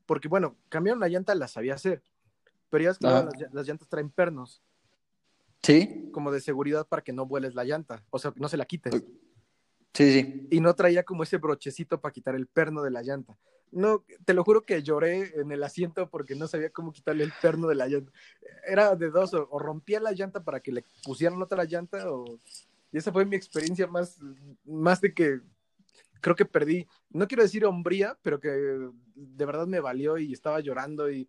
[0.06, 2.02] porque bueno, cambiaron la llanta, la sabía hacer,
[2.68, 4.62] pero ya es que las, las llantas traen pernos.
[5.66, 6.10] Sí.
[6.12, 8.94] Como de seguridad para que no vueles la llanta, o sea, no se la quites.
[9.94, 10.46] Sí, sí.
[10.48, 13.36] Y no traía como ese brochecito para quitar el perno de la llanta.
[13.72, 17.32] No, te lo juro que lloré en el asiento porque no sabía cómo quitarle el
[17.42, 18.12] perno de la llanta.
[18.64, 22.38] Era de dos, o, rompía la llanta para que le pusieran otra llanta, o...
[22.92, 24.18] Y esa fue mi experiencia más,
[24.64, 25.40] más de que
[26.20, 30.60] creo que perdí, no quiero decir hombría, pero que de verdad me valió y estaba
[30.60, 31.28] llorando y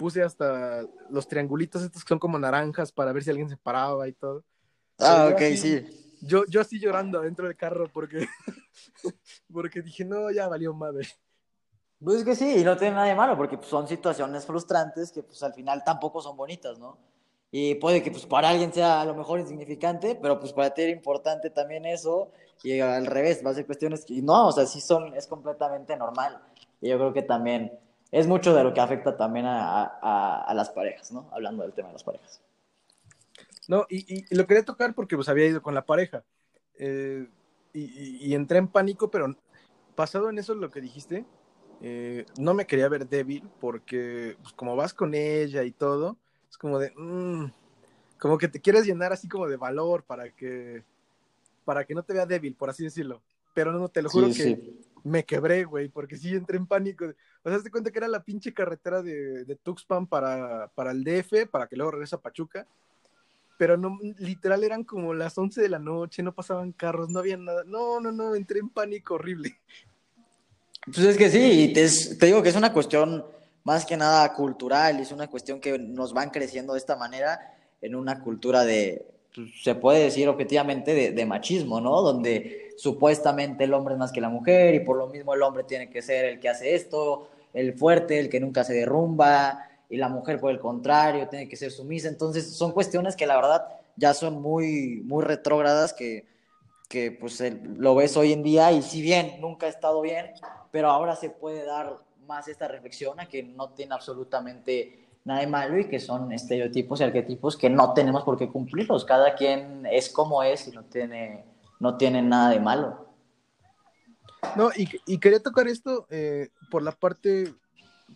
[0.00, 4.08] puse hasta los triangulitos estos que son como naranjas para ver si alguien se paraba
[4.08, 4.42] y todo.
[4.98, 5.84] Ah, ok, sí
[6.20, 8.26] yo, yo así llorando dentro del carro porque,
[9.52, 11.08] porque dije, no, ya valió madre.
[12.02, 15.22] Pues que sí, y no tiene nada de malo, porque pues, son situaciones frustrantes que
[15.22, 16.96] pues al final tampoco son bonitas, ¿no?
[17.50, 20.82] Y puede que pues para alguien sea a lo mejor insignificante, pero pues para ti
[20.82, 22.30] era importante también eso,
[22.62, 25.96] y al revés, va a ser cuestiones que no, o sea, sí son, es completamente
[25.96, 26.40] normal.
[26.80, 27.72] Y yo creo que también
[28.12, 31.28] es mucho de lo que afecta también a, a, a las parejas, ¿no?
[31.32, 32.40] Hablando del tema de las parejas.
[33.70, 36.24] No, y, lo quería tocar porque pues había ido con la pareja.
[36.74, 37.28] Eh,
[37.72, 39.36] y, entré en pánico, pero
[39.94, 41.24] pasado en eso lo que dijiste,
[41.80, 46.16] eh, no me quería ver débil porque pues, como vas con ella y todo,
[46.50, 47.52] es como de, mm,
[48.18, 50.82] como que te quieres llenar así como de valor para que,
[51.64, 53.22] para que no te vea débil, por así decirlo.
[53.54, 57.06] Pero no, te lo juro que me quebré, güey, porque sí entré en pánico.
[57.42, 61.48] O sea, te cuenta que era la pinche carretera de, Tuxpan para, para el DF,
[61.50, 62.66] para que luego regrese a Pachuca.
[63.58, 67.36] Pero no, literal eran como las 11 de la noche, no pasaban carros, no había
[67.36, 67.62] nada.
[67.64, 69.58] No, no, no, entré en pánico horrible.
[70.86, 73.24] Pues es que sí, te, te digo que es una cuestión
[73.64, 77.94] más que nada cultural, es una cuestión que nos van creciendo de esta manera en
[77.94, 79.06] una cultura de,
[79.62, 82.02] se puede decir objetivamente, de, de, machismo, ¿no?
[82.02, 85.64] Donde supuestamente el hombre es más que la mujer y por lo mismo el hombre
[85.64, 89.96] tiene que ser el que hace esto, el fuerte, el que nunca se derrumba, y
[89.96, 92.08] la mujer por el contrario tiene que ser sumisa.
[92.08, 93.66] Entonces son cuestiones que la verdad
[93.96, 96.26] ya son muy, muy retrógradas que,
[96.88, 97.42] que pues
[97.76, 100.32] lo ves hoy en día y si bien nunca ha estado bien,
[100.70, 105.46] pero ahora se puede dar más esta reflexión a que no tiene absolutamente nada de
[105.46, 109.04] malo y que son estereotipos y arquetipos que no tenemos por qué cumplirlos.
[109.04, 111.44] Cada quien es como es y no tiene,
[111.78, 113.06] no tiene nada de malo.
[114.56, 117.54] No, y, y quería tocar esto eh, por la parte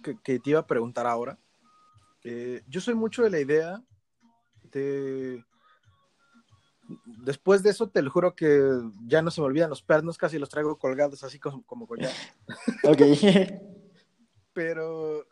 [0.03, 1.39] que, que, te iba a preguntar ahora.
[2.25, 3.83] Eh, yo soy mucho de la idea
[4.73, 5.45] de...
[7.05, 8.61] Después de eso, te lo juro que
[9.07, 12.13] ya no se me olvidan los pernos, casi los traigo colgados así como, como collar.
[12.85, 13.01] ok.
[14.53, 15.27] Pero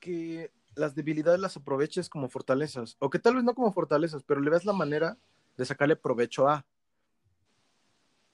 [0.00, 4.40] que las debilidades las aproveches como fortalezas, o que tal vez no como fortalezas, pero
[4.40, 5.18] le ves la manera
[5.56, 6.64] de sacarle provecho a.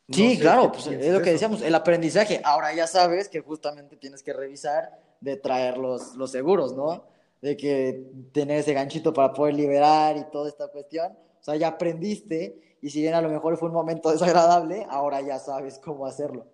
[0.06, 2.42] No sí, claro, pues es lo que decíamos, el aprendizaje.
[2.44, 7.06] Ahora ya sabes que justamente tienes que revisar de traer los, los seguros, ¿no?
[7.40, 11.12] De que tener ese ganchito para poder liberar y toda esta cuestión.
[11.40, 15.22] O sea, ya aprendiste y si bien a lo mejor fue un momento desagradable, ahora
[15.22, 16.46] ya sabes cómo hacerlo.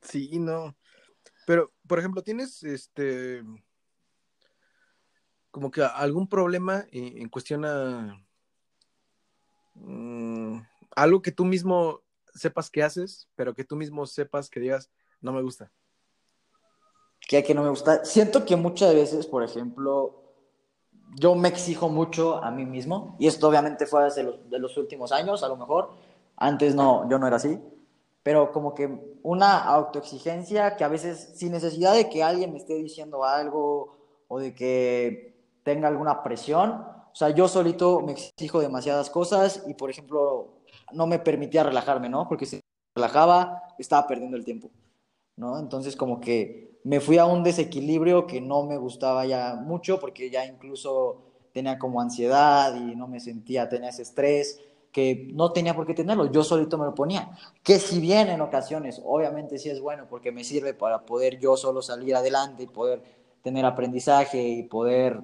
[0.00, 0.74] Sí, no.
[1.46, 3.42] Pero, por ejemplo, tienes este
[5.54, 8.20] como que algún problema en, cuestión a
[9.74, 10.58] mm,
[10.96, 12.00] algo que tú mismo
[12.34, 14.90] sepas que haces, pero que tú mismo sepas que digas,
[15.20, 15.70] no me gusta.
[17.20, 18.04] Que que no me gusta.
[18.04, 20.24] Siento que muchas veces, por ejemplo,
[21.20, 24.76] yo me exijo mucho a mí mismo, y esto obviamente fue desde los, de los
[24.76, 25.92] últimos años, a lo mejor.
[26.36, 27.60] Antes no, yo no era así,
[28.24, 32.74] pero como que una autoexigencia que a veces, sin necesidad de que alguien me esté
[32.74, 35.33] diciendo algo o de que
[35.64, 36.70] tenga alguna presión.
[36.70, 40.60] O sea, yo solito me exijo demasiadas cosas y, por ejemplo,
[40.92, 42.28] no me permitía relajarme, ¿no?
[42.28, 42.60] Porque si
[42.94, 44.70] relajaba, estaba perdiendo el tiempo,
[45.36, 45.58] ¿no?
[45.58, 50.30] Entonces, como que me fui a un desequilibrio que no me gustaba ya mucho porque
[50.30, 51.22] ya incluso
[51.52, 54.60] tenía como ansiedad y no me sentía, tenía ese estrés
[54.92, 57.32] que no tenía por qué tenerlo, yo solito me lo ponía.
[57.64, 61.56] Que si bien en ocasiones, obviamente sí es bueno porque me sirve para poder yo
[61.56, 63.02] solo salir adelante y poder
[63.42, 65.20] tener aprendizaje y poder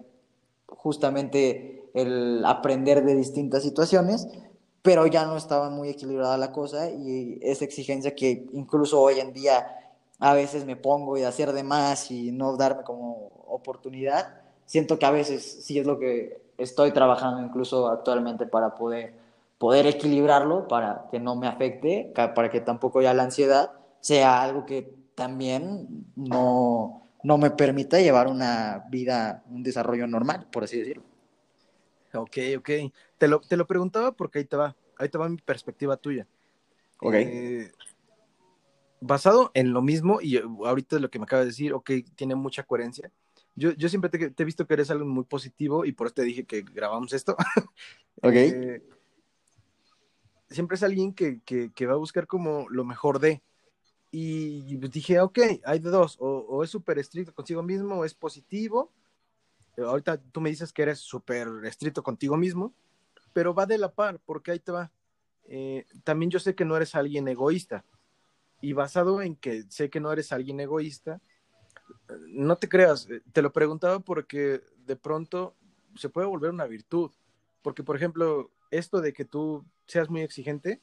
[0.77, 4.29] justamente el aprender de distintas situaciones,
[4.83, 9.33] pero ya no estaba muy equilibrada la cosa y esa exigencia que incluso hoy en
[9.33, 9.67] día
[10.19, 15.07] a veces me pongo y hacer de más y no darme como oportunidad, siento que
[15.07, 19.15] a veces sí es lo que estoy trabajando incluso actualmente para poder,
[19.59, 24.67] poder equilibrarlo, para que no me afecte, para que tampoco ya la ansiedad sea algo
[24.67, 31.05] que también no, no me permita llevar una vida, un desarrollo normal, por así decirlo.
[32.15, 32.71] Ok, ok.
[33.19, 36.27] Te lo, te lo preguntaba porque ahí te va, ahí te va mi perspectiva tuya.
[37.01, 37.15] Ok.
[37.15, 37.71] Eh,
[39.01, 42.63] basado en lo mismo, y ahorita lo que me acaba de decir, ok, tiene mucha
[42.63, 43.11] coherencia.
[43.55, 46.23] Yo, yo siempre te, he visto que eres algo muy positivo y por eso te
[46.23, 47.37] dije que grabamos esto.
[48.23, 48.33] ok.
[48.35, 48.83] Eh,
[50.49, 53.43] siempre es alguien que, que, que va a buscar como lo mejor de
[54.11, 58.93] y dije, ok, hay de dos, o, es súper estricto consigo mismo, o es positivo.
[59.77, 62.75] Eh, ahorita tú me dices que eres súper estricto contigo mismo,
[63.33, 64.91] pero va de la par, porque ahí te va.
[65.45, 67.85] Eh, también yo sé que no eres alguien egoísta,
[68.61, 71.21] y basado en que sé que no eres alguien egoísta,
[72.29, 75.55] no te creas, eh, te lo preguntaba porque de pronto
[75.97, 77.11] se puede volver una virtud,
[77.63, 80.81] porque por ejemplo, esto de que tú seas muy exigente,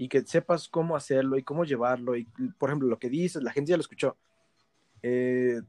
[0.00, 2.16] y que sepas cómo hacerlo y cómo llevarlo.
[2.16, 2.24] Y,
[2.56, 4.16] por ejemplo, lo que dices, la gente ya lo escuchó.
[5.02, 5.60] Eh,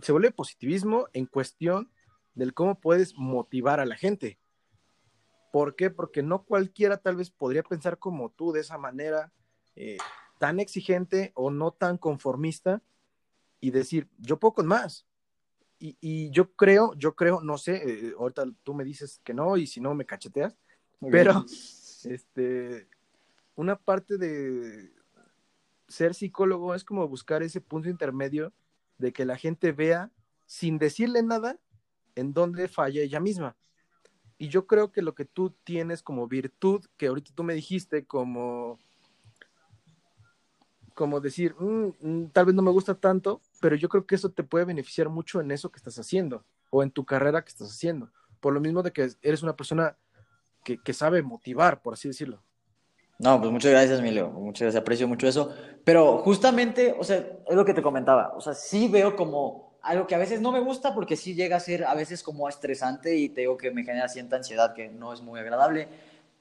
[0.00, 1.90] se vuelve positivismo en cuestión
[2.34, 4.38] del cómo puedes motivar a la gente.
[5.50, 5.88] ¿Por qué?
[5.88, 9.32] Porque no cualquiera tal vez podría pensar como tú de esa manera,
[9.74, 9.96] eh,
[10.38, 12.82] tan exigente o no tan conformista
[13.58, 15.06] y decir, yo puedo con más.
[15.78, 19.56] Y, y yo creo, yo creo, no sé, eh, ahorita tú me dices que no
[19.56, 20.58] y si no me cacheteas,
[21.10, 21.46] pero
[22.04, 22.88] este,
[23.58, 24.92] una parte de
[25.88, 28.52] ser psicólogo es como buscar ese punto intermedio
[28.98, 30.12] de que la gente vea
[30.46, 31.58] sin decirle nada
[32.14, 33.56] en dónde falla ella misma.
[34.38, 38.06] Y yo creo que lo que tú tienes como virtud, que ahorita tú me dijiste
[38.06, 38.78] como,
[40.94, 44.30] como decir, mm, mm, tal vez no me gusta tanto, pero yo creo que eso
[44.30, 47.72] te puede beneficiar mucho en eso que estás haciendo o en tu carrera que estás
[47.72, 48.12] haciendo.
[48.38, 49.98] Por lo mismo de que eres una persona
[50.64, 52.40] que, que sabe motivar, por así decirlo.
[53.18, 54.28] No, pues muchas gracias, Emilio.
[54.30, 55.52] Muchas gracias, aprecio mucho eso.
[55.84, 58.32] Pero justamente, o sea, es lo que te comentaba.
[58.36, 61.56] O sea, sí veo como algo que a veces no me gusta porque sí llega
[61.56, 64.88] a ser a veces como estresante y te digo que me genera cierta ansiedad que
[64.88, 65.88] no es muy agradable.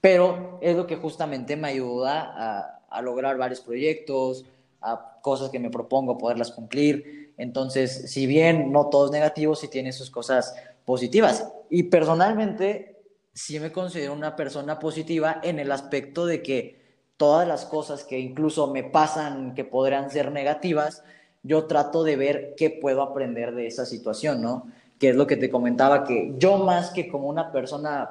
[0.01, 4.45] Pero es lo que justamente me ayuda a, lograr varios proyectos,
[4.81, 7.33] a cosas que me propongo poderlas cumplir.
[7.37, 11.47] Entonces, si bien no todo es negativo, sí tiene sus cosas positivas.
[11.69, 12.96] Y personalmente,
[13.37, 16.81] sí me considero una persona positiva en el aspecto de que
[17.17, 21.03] todas las cosas que incluso me pasan que podrían ser negativas,
[21.43, 24.67] yo trato de ver qué puedo aprender de esa situación, ¿no?
[24.99, 28.09] Que es lo que te comentaba, que yo más que como una persona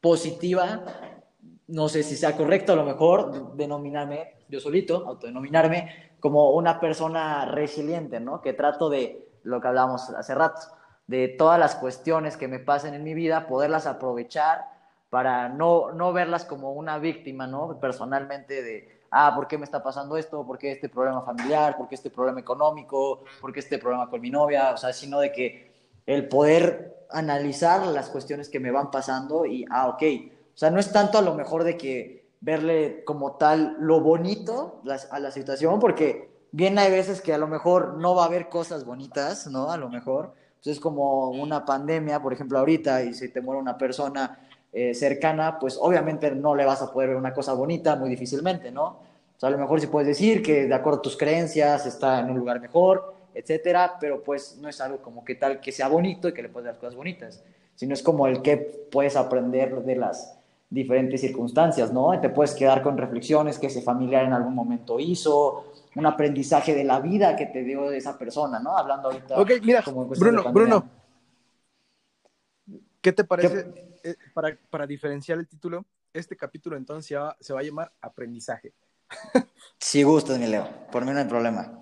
[0.00, 0.84] positiva,
[1.66, 7.46] no sé si sea correcto a lo mejor denominarme yo solito, autodenominarme como una persona
[7.46, 8.40] resiliente, ¿no?
[8.40, 10.60] Que trato de lo que hablamos hace rato,
[11.08, 14.66] de todas las cuestiones que me pasen en mi vida, poderlas aprovechar
[15.10, 17.80] para no, no verlas como una víctima, ¿no?
[17.80, 20.46] Personalmente de, ah, ¿por qué me está pasando esto?
[20.46, 21.76] ¿Por qué este problema familiar?
[21.78, 23.24] ¿Por qué este problema económico?
[23.40, 24.70] ¿Por qué este problema con mi novia?
[24.72, 25.72] O sea, sino de que
[26.06, 30.02] el poder analizar las cuestiones que me van pasando y, ah, ok,
[30.54, 34.82] o sea, no es tanto a lo mejor de que verle como tal lo bonito
[35.10, 38.50] a la situación, porque bien hay veces que a lo mejor no va a haber
[38.50, 39.70] cosas bonitas, ¿no?
[39.70, 40.34] A lo mejor.
[40.68, 44.38] Entonces, es como una pandemia, por ejemplo, ahorita, y si te muere una persona
[44.70, 48.70] eh, cercana, pues obviamente no le vas a poder ver una cosa bonita muy difícilmente,
[48.70, 48.84] ¿no?
[48.84, 52.20] O sea, a lo mejor sí puedes decir que de acuerdo a tus creencias está
[52.20, 55.88] en un lugar mejor, etcétera, pero pues no es algo como que tal que sea
[55.88, 57.42] bonito y que le puedas dar cosas bonitas,
[57.74, 62.20] sino es como el que puedes aprender de las diferentes circunstancias, ¿no?
[62.20, 65.64] Te puedes quedar con reflexiones que ese familiar en algún momento hizo,
[65.98, 68.78] un aprendizaje de la vida que te dio de esa persona, ¿no?
[68.78, 69.40] Hablando ahorita.
[69.40, 69.82] Ok, mira,
[70.16, 70.88] Bruno, Bruno,
[73.00, 73.98] ¿qué te parece?
[74.04, 77.92] Eh, para, para, diferenciar el título, este capítulo entonces se va, se va a llamar
[78.00, 78.72] Aprendizaje.
[79.78, 81.76] si gustas, mi Leo, por mí no hay problema.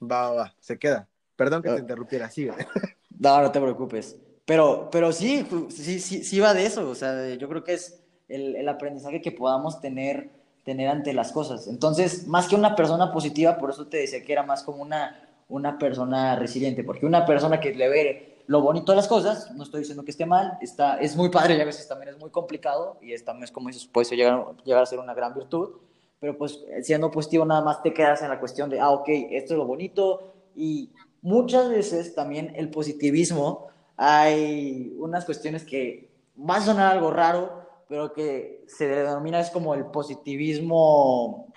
[0.00, 1.08] Va, va, va, se queda.
[1.34, 2.52] Perdón que te interrumpiera, sigue.
[3.18, 4.16] no, no te preocupes.
[4.44, 6.88] Pero, pero sí, sí, sí, sí va de eso.
[6.88, 10.30] O sea, yo creo que es el, el aprendizaje que podamos tener,
[10.64, 11.66] tener ante las cosas.
[11.66, 15.28] Entonces, más que una persona positiva, por eso te decía que era más como una,
[15.48, 19.62] una persona resiliente, porque una persona que le ve lo bonito de las cosas, no
[19.62, 22.30] estoy diciendo que esté mal, está, es muy padre y a veces también es muy
[22.30, 25.70] complicado y es también, como dices, puede llegar, llegar a ser una gran virtud,
[26.18, 29.54] pero pues siendo positivo nada más te quedas en la cuestión de, ah, ok, esto
[29.54, 36.60] es lo bonito y muchas veces también el positivismo, hay unas cuestiones que va a
[36.60, 37.61] sonar algo raro,
[37.92, 41.52] pero que se denomina es como el positivismo,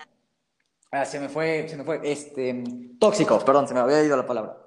[0.91, 2.61] ah, se me fue, se me fue, este,
[2.99, 4.65] tóxico, perdón, se me había ido la palabra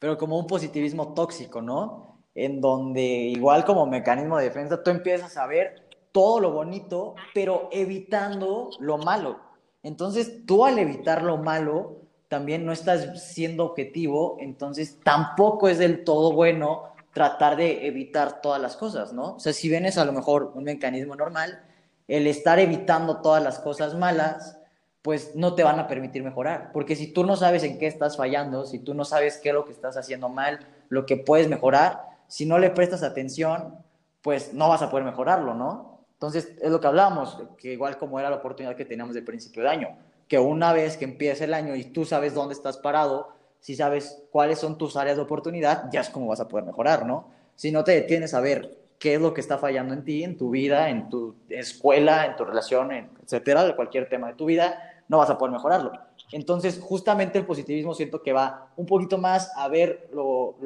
[0.00, 2.22] pero como un positivismo tóxico, ¿no?
[2.34, 7.68] En donde igual como mecanismo de defensa tú empiezas a ver todo lo bonito, pero
[7.70, 9.38] evitando lo malo.
[9.82, 16.02] Entonces tú al evitar lo malo, también no estás siendo objetivo, entonces tampoco es del
[16.04, 19.34] todo bueno tratar de evitar todas las cosas, ¿no?
[19.34, 21.62] O sea, si vienes a lo mejor un mecanismo normal,
[22.08, 24.58] el estar evitando todas las cosas malas,
[25.02, 26.70] pues no te van a permitir mejorar.
[26.72, 29.54] Porque si tú no sabes en qué estás fallando, si tú no sabes qué es
[29.54, 33.76] lo que estás haciendo mal, lo que puedes mejorar, si no le prestas atención,
[34.22, 36.00] pues no vas a poder mejorarlo, ¿no?
[36.12, 39.62] Entonces, es lo que hablábamos, que igual como era la oportunidad que teníamos de principio
[39.62, 39.88] de año,
[40.28, 44.22] que una vez que empiece el año y tú sabes dónde estás parado, si sabes
[44.30, 47.28] cuáles son tus áreas de oportunidad, ya es como vas a poder mejorar, ¿no?
[47.54, 50.36] Si no te detienes a ver qué es lo que está fallando en ti, en
[50.36, 52.90] tu vida, en tu escuela, en tu relación,
[53.22, 55.92] etcétera, de cualquier tema de tu vida, no vas a poder mejorarlo.
[56.32, 60.56] Entonces, justamente el positivismo siento que va un poquito más a ver lo,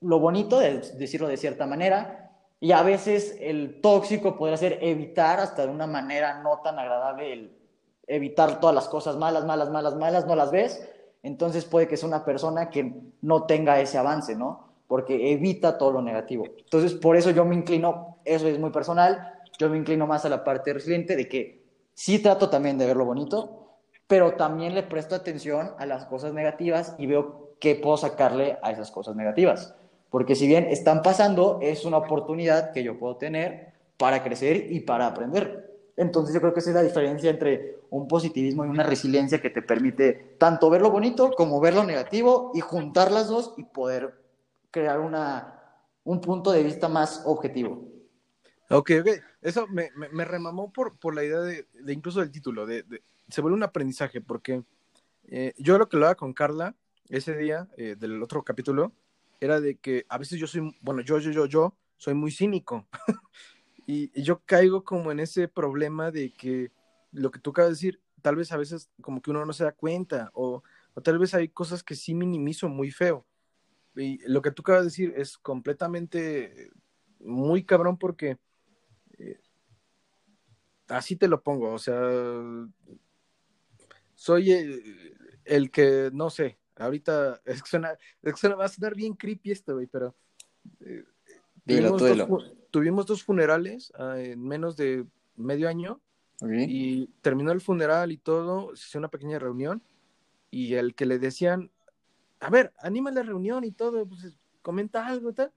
[0.00, 2.30] lo, bonito, de decirlo de cierta manera,
[2.60, 7.50] y a veces el tóxico podría ser evitar hasta de una manera no tan agradable
[8.06, 10.88] evitar todas las cosas malas, malas, malas, malas, no las ves,
[11.24, 14.68] entonces puede que sea una persona que no tenga ese avance, ¿no?
[14.86, 16.44] Porque evita todo lo negativo.
[16.58, 20.28] Entonces, por eso yo me inclino, eso es muy personal, yo me inclino más a
[20.28, 21.64] la parte resiliente de que
[21.94, 26.34] sí trato también de ver lo bonito, pero también le presto atención a las cosas
[26.34, 29.74] negativas y veo qué puedo sacarle a esas cosas negativas.
[30.10, 34.80] Porque si bien están pasando, es una oportunidad que yo puedo tener para crecer y
[34.80, 35.63] para aprender.
[35.96, 39.50] Entonces yo creo que esa es la diferencia entre un positivismo y una resiliencia que
[39.50, 43.64] te permite tanto ver lo bonito como ver lo negativo y juntar las dos y
[43.64, 44.14] poder
[44.70, 45.60] crear una,
[46.02, 47.88] un punto de vista más objetivo.
[48.70, 49.08] Ok, ok.
[49.40, 52.84] Eso me, me, remamó por, por la idea de, incluso del título, de,
[53.28, 54.64] se vuelve un aprendizaje, porque
[55.26, 56.74] eh, yo lo que lo hago con Carla
[57.08, 58.92] ese día eh, del otro capítulo
[59.40, 62.86] era de que a veces yo soy, bueno, yo, yo, yo, yo soy muy cínico.
[63.86, 66.72] y, yo caigo como en ese problema de que
[67.12, 69.64] lo que tú acabas de decir, tal vez a veces como que uno no se
[69.64, 70.62] da cuenta, o,
[70.94, 73.26] o tal vez hay cosas que sí minimizo muy feo.
[73.96, 76.70] Y lo que tú acabas de decir es completamente
[77.20, 78.38] muy cabrón porque
[79.18, 79.40] eh,
[80.88, 82.00] así te lo pongo, o sea,
[84.14, 84.52] soy
[85.44, 87.96] el, que, no sé, ahorita es que suena,
[88.56, 90.14] va a sonar bien creepy esto, güey, pero
[90.80, 91.04] eh,
[91.66, 95.06] tuvimos, Dos, tuvimos, dos, funerales ah, en menos de
[95.36, 96.00] medio año
[96.42, 99.80] y terminó el funeral y todo, se hizo una pequeña reunión
[100.50, 101.70] y el que le decían,
[102.40, 105.52] a ver, anima la reunión y todo, pues comenta algo y tal,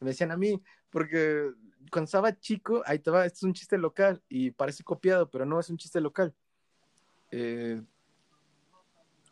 [0.00, 1.52] me decían a mí, porque
[1.90, 5.46] cuando estaba chico, ahí te va, esto es un chiste local y parece copiado, pero
[5.46, 6.34] no es un chiste local.
[7.30, 7.80] Eh,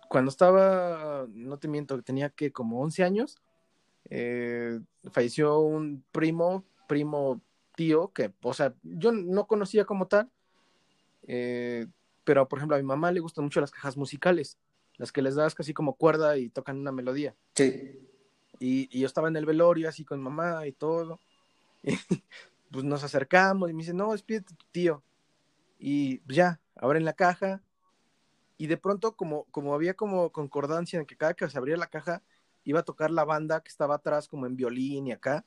[0.08, 3.42] cuando estaba, no te miento, tenía que como 11 años,
[4.08, 4.80] eh,
[5.10, 7.40] falleció un primo, primo
[7.74, 10.30] tío, que, o sea, yo no conocía como tal,
[11.26, 11.86] eh,
[12.24, 14.58] pero por ejemplo a mi mamá le gustan mucho las cajas musicales,
[14.96, 17.34] las que les das casi como cuerda y tocan una melodía.
[17.54, 18.00] Sí.
[18.58, 21.20] Y, y yo estaba en el velorio así con mamá y todo.
[22.70, 25.02] pues nos acercamos y me dice, no, despídete tu tío.
[25.78, 27.62] Y pues, ya, abren la caja.
[28.58, 31.88] Y de pronto, como, como había como concordancia en que cada que se abría la
[31.88, 32.22] caja,
[32.64, 35.44] iba a tocar la banda que estaba atrás, como en violín y acá.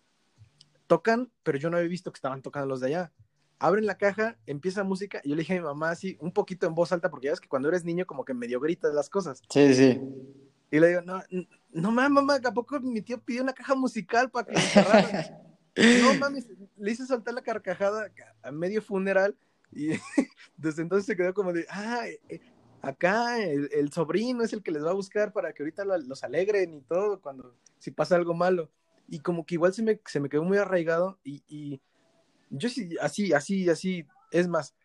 [0.89, 3.11] Tocan, pero yo no había visto que estaban tocando los de allá.
[3.59, 6.65] Abren la caja, empieza música, y yo le dije a mi mamá así, un poquito
[6.65, 9.07] en voz alta, porque ya ves que cuando eres niño como que medio gritas las
[9.07, 9.43] cosas.
[9.49, 10.01] Sí, sí.
[10.71, 11.21] Y le digo, no,
[11.69, 14.59] no mames, mamá, ¿a poco mi tío pidió una caja musical para que me
[16.03, 18.11] No mames, le hice saltar la carcajada
[18.41, 19.37] a medio funeral
[19.71, 19.89] y
[20.57, 22.41] desde entonces se quedó como de, ah, eh,
[22.81, 26.73] acá el, sobrino es el que les va a buscar para que ahorita los alegren
[26.73, 28.71] y todo cuando si pasa algo malo.
[29.09, 31.81] Y como que igual se me, se me quedó muy arraigado y, y
[32.49, 34.75] yo sí, así, así, así, es más,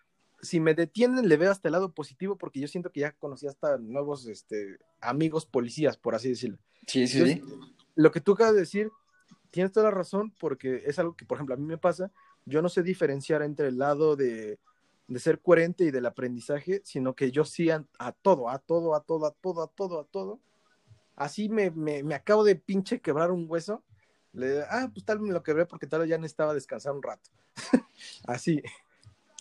[0.41, 3.47] si me detienen le veo hasta el lado positivo porque yo siento que ya conocí
[3.47, 6.59] hasta nuevos este, amigos policías, por así decirlo.
[6.87, 7.43] Sí, sí, sí.
[7.95, 8.91] Lo que tú acabas de decir
[9.55, 12.11] tienes toda la razón porque es algo que, por ejemplo, a mí me pasa.
[12.45, 14.59] Yo no sé diferenciar entre el lado de,
[15.15, 17.85] ser coherente y del aprendizaje, sino que yo sí a,
[18.21, 20.41] todo, a todo, a todo, a todo, a todo, a todo.
[21.15, 23.85] Así me, me, acabo de pinche quebrar un hueso.
[24.35, 27.03] Le, ah, pues tal vez me lo quebré porque tal vez ya necesitaba descansar un
[27.03, 27.31] rato.
[28.27, 28.63] Así.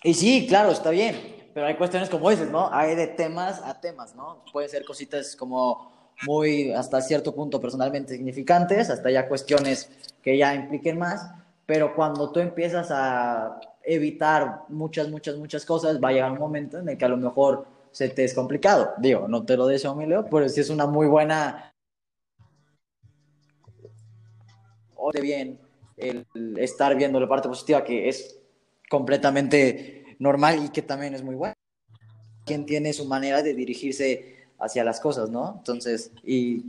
[0.04, 2.74] Y sí, claro, está bien, pero hay cuestiones como esas, ¿no?
[2.74, 4.44] Hay de temas a temas, ¿no?
[4.52, 9.90] Pueden ser cositas como muy hasta cierto punto personalmente significantes, hasta ya cuestiones
[10.22, 11.32] que ya impliquen más,
[11.66, 16.80] pero cuando tú empiezas a evitar muchas, muchas, muchas cosas, va a llegar un momento
[16.80, 18.94] en el que a lo mejor se te es complicado.
[18.98, 21.73] Digo, no te lo deseo, Emilio, pero sí es una muy buena...
[25.06, 25.60] O de bien
[25.98, 26.26] el
[26.58, 28.40] estar viendo la parte positiva que es
[28.90, 31.56] completamente normal y que también es muy buena.
[32.46, 35.56] Quien tiene su manera de dirigirse hacia las cosas, ¿no?
[35.58, 36.66] Entonces, y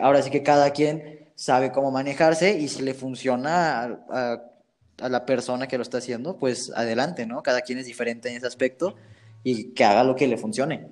[0.00, 4.42] ahora sí que cada quien sabe cómo manejarse y si le funciona a,
[4.98, 7.42] la persona que lo está haciendo, pues adelante, ¿no?
[7.42, 8.94] Cada quien es diferente en ese aspecto
[9.42, 10.88] y que haga lo que le funcione.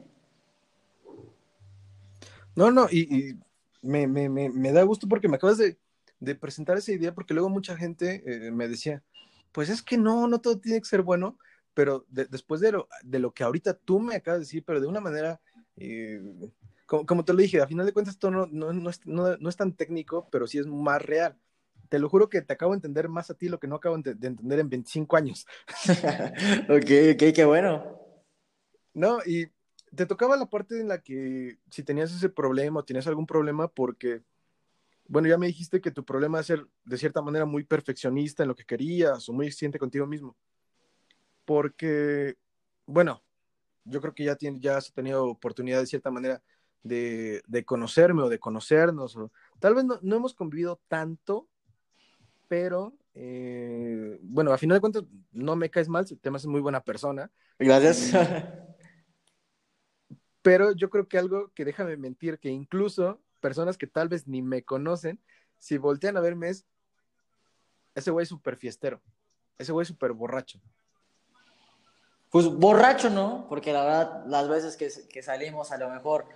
[2.57, 3.37] No, no, y,
[3.83, 5.77] me, me, me, da gusto porque me acabas de,
[6.41, 9.03] presentar esa idea, porque luego mucha gente eh, me decía,
[9.53, 11.39] pues es que no, no todo tiene que ser bueno,
[11.75, 14.87] pero después de lo, de lo que ahorita tú me acabas de decir, pero de
[14.87, 15.41] una manera
[17.07, 19.77] como, te lo dije, a final de cuentas esto no, no, es, no, es, tan
[19.77, 21.39] técnico, pero sí es más real.
[21.89, 23.97] Te lo juro que te acabo de entender más a ti lo que no acabo
[23.97, 25.47] de entender en 25 años.
[26.69, 27.97] ok, ok, qué bueno.
[28.93, 29.47] No, y
[29.95, 33.69] te tocaba la parte en la que si tenías ese problema o tenías algún problema
[33.69, 34.23] porque,
[35.11, 38.49] bueno, ya me dijiste que tu problema es ser de cierta manera muy perfeccionista en
[38.49, 40.37] lo que querías o muy exigente contigo mismo.
[41.45, 42.37] Porque,
[42.87, 43.21] bueno,
[43.85, 46.41] yo creo que ya, tiene, ya has tenido oportunidad de cierta manera
[46.85, 49.17] de, conocerme o de conocernos.
[49.17, 51.49] O, tal vez no, hemos convivido tanto,
[52.47, 55.03] pero eh, bueno, a final de cuentas
[55.33, 57.33] no me caes mal, te es muy buena persona.
[57.59, 58.13] Gracias.
[60.41, 64.43] pero yo creo que algo que déjame mentir, que incluso personas que tal vez ni
[64.43, 65.21] me conocen,
[65.59, 66.67] si voltean a verme es,
[67.95, 69.01] ese güey es súper fiestero,
[69.59, 70.61] ese güey es súper borracho.
[72.31, 73.47] Pues borracho, ¿no?
[73.49, 76.27] Porque la verdad, las veces que, salimos a lo mejor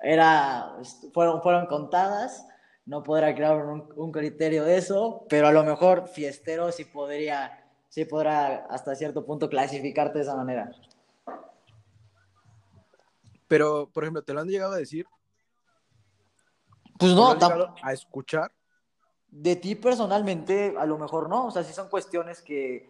[0.00, 0.76] era,
[1.12, 2.46] fueron, fueron contadas,
[2.86, 8.06] no podrá crear un, criterio de eso, pero a lo mejor fiestero sí podría sí
[8.06, 10.70] podrá hasta cierto punto clasificarte de esa manera.
[13.48, 15.06] Pero, por ejemplo, ¿te lo han llegado a decir?
[17.02, 18.52] Pues ¿Te no, a escuchar?
[19.28, 21.46] de ti personalmente, a lo mejor no.
[21.46, 22.88] O sea, sí son cuestiones que,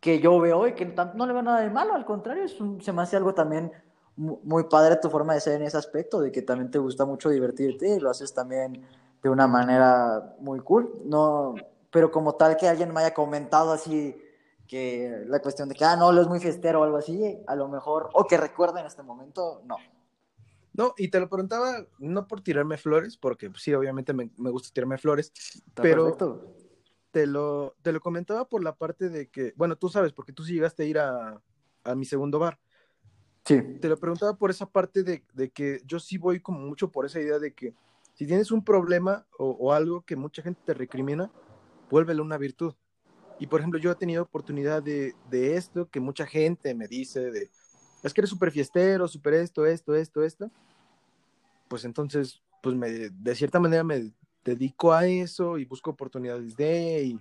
[0.00, 1.94] que yo veo y que no le veo nada de malo.
[1.94, 3.70] Al contrario, es un- se me hace algo también
[4.16, 7.04] mu- muy padre tu forma de ser en ese aspecto, de que también te gusta
[7.04, 8.86] mucho divertirte y lo haces también
[9.22, 11.02] de una manera muy cool.
[11.04, 11.54] No,
[11.90, 14.20] pero como tal que alguien me haya comentado así
[14.66, 17.54] que la cuestión de que, ah, no, lo es muy fiestero o algo así, a
[17.54, 19.76] lo mejor, o que recuerde en este momento, no.
[20.76, 24.50] No, y te lo preguntaba no por tirarme flores, porque pues, sí, obviamente me, me
[24.50, 25.32] gusta tirarme flores,
[25.66, 26.54] Está Pero- perfecto.
[27.10, 30.44] te lo, te lo comentaba por la parte de que, bueno, tú sabes, porque tú
[30.44, 31.42] sí llegaste a ir a,
[31.84, 32.58] a mi segundo bar.
[33.44, 33.62] Sí.
[33.80, 37.06] Te lo preguntaba por esa parte de, de que yo sí voy como mucho por
[37.06, 37.74] esa idea de que
[38.14, 41.30] si tienes un problema o, o algo que mucha gente te recrimina,
[41.90, 42.74] vuélvelo una virtud.
[43.38, 47.30] Y por ejemplo, yo he tenido oportunidad de, de esto que mucha gente me dice
[47.30, 47.50] de,
[48.02, 50.50] es que eres súper fiestero, súper esto, esto, esto, esto.
[51.68, 54.12] Pues entonces, pues me, de cierta manera me
[54.44, 57.18] dedico a eso y busco oportunidades de, y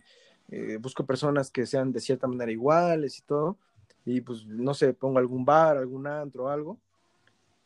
[0.50, 3.58] eh, busco personas que sean de cierta manera iguales y todo.
[4.06, 6.78] Y pues, no sé, pongo algún bar, algún antro, algo.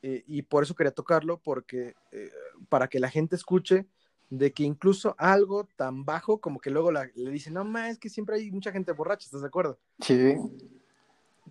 [0.02, 2.32] Eh, y por eso quería tocarlo, porque eh,
[2.70, 3.86] para que la gente escuche
[4.30, 7.98] de que incluso algo tan bajo como que luego la- le dicen, no más, es
[7.98, 9.78] que siempre hay mucha gente borracha, ¿estás de acuerdo?
[10.00, 10.36] Sí.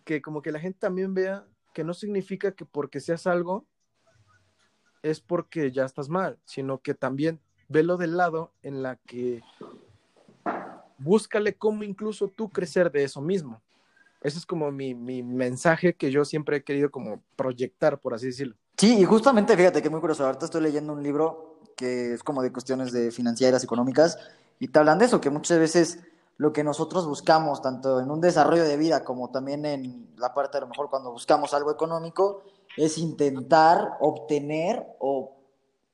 [0.05, 3.67] Que como que la gente también vea que no significa que porque seas algo
[5.03, 9.43] es porque ya estás mal, sino que también velo del lado en la que
[10.99, 13.63] búscale cómo incluso tú crecer de eso mismo.
[14.21, 18.27] Ese es como mi, mi mensaje que yo siempre he querido como proyectar, por así
[18.27, 18.57] decirlo.
[18.77, 20.27] Sí, y justamente fíjate que muy curioso.
[20.27, 24.19] Ahorita estoy leyendo un libro que es como de cuestiones de financieras, económicas,
[24.59, 26.01] y te hablan de eso, que muchas veces
[26.39, 30.57] lo que nosotros buscamos, tanto en un desarrollo de vida como también en la parte
[30.57, 32.43] a lo mejor cuando buscamos algo económico,
[32.77, 35.33] es intentar obtener o,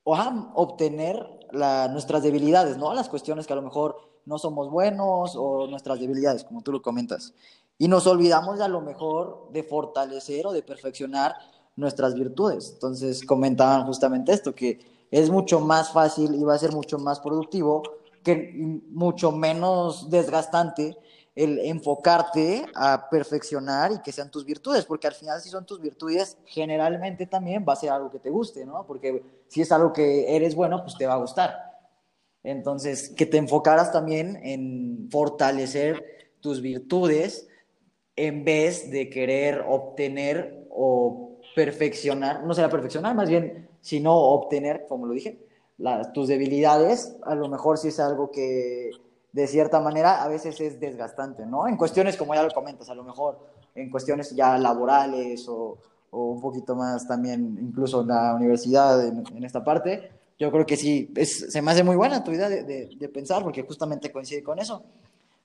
[0.04, 2.92] o ajá, obtener la- nuestras debilidades, ¿no?
[2.94, 6.82] Las cuestiones que a lo mejor no somos buenos o nuestras debilidades, como tú lo
[6.82, 7.32] comentas.
[7.78, 11.34] Y nos olvidamos a lo mejor de fortalecer o de perfeccionar
[11.76, 12.70] nuestras virtudes.
[12.74, 17.20] Entonces comentaban justamente esto, que es mucho más fácil y va a ser mucho más
[17.20, 17.82] productivo,
[18.24, 18.52] que
[18.90, 20.96] mucho menos desgastante
[21.34, 25.80] el enfocarte a perfeccionar y que sean tus virtudes, porque al final si son tus
[25.80, 28.86] virtudes, generalmente también va a ser algo que te guste, ¿no?
[28.86, 31.74] Porque si es algo que eres bueno, pues te va a gustar.
[32.44, 36.04] Entonces, que te enfocaras también en fortalecer
[36.40, 37.48] tus virtudes
[38.16, 45.06] en vez de querer obtener o perfeccionar, no será perfeccionar, más bien, sino obtener, como
[45.06, 45.38] lo dije,
[46.12, 48.90] tus debilidades, a lo mejor sí es algo que
[49.32, 51.66] de cierta manera a veces es desgastante, ¿no?
[51.66, 53.38] En cuestiones como ya lo comentas, a lo mejor
[53.74, 55.76] en cuestiones ya laborales o,
[56.10, 60.76] o un poquito más también, incluso en la universidad, en, esta parte, yo creo que
[60.76, 64.12] sí, es, se me hace muy buena tu idea de, de, de pensar, porque justamente
[64.12, 64.84] coincide con eso,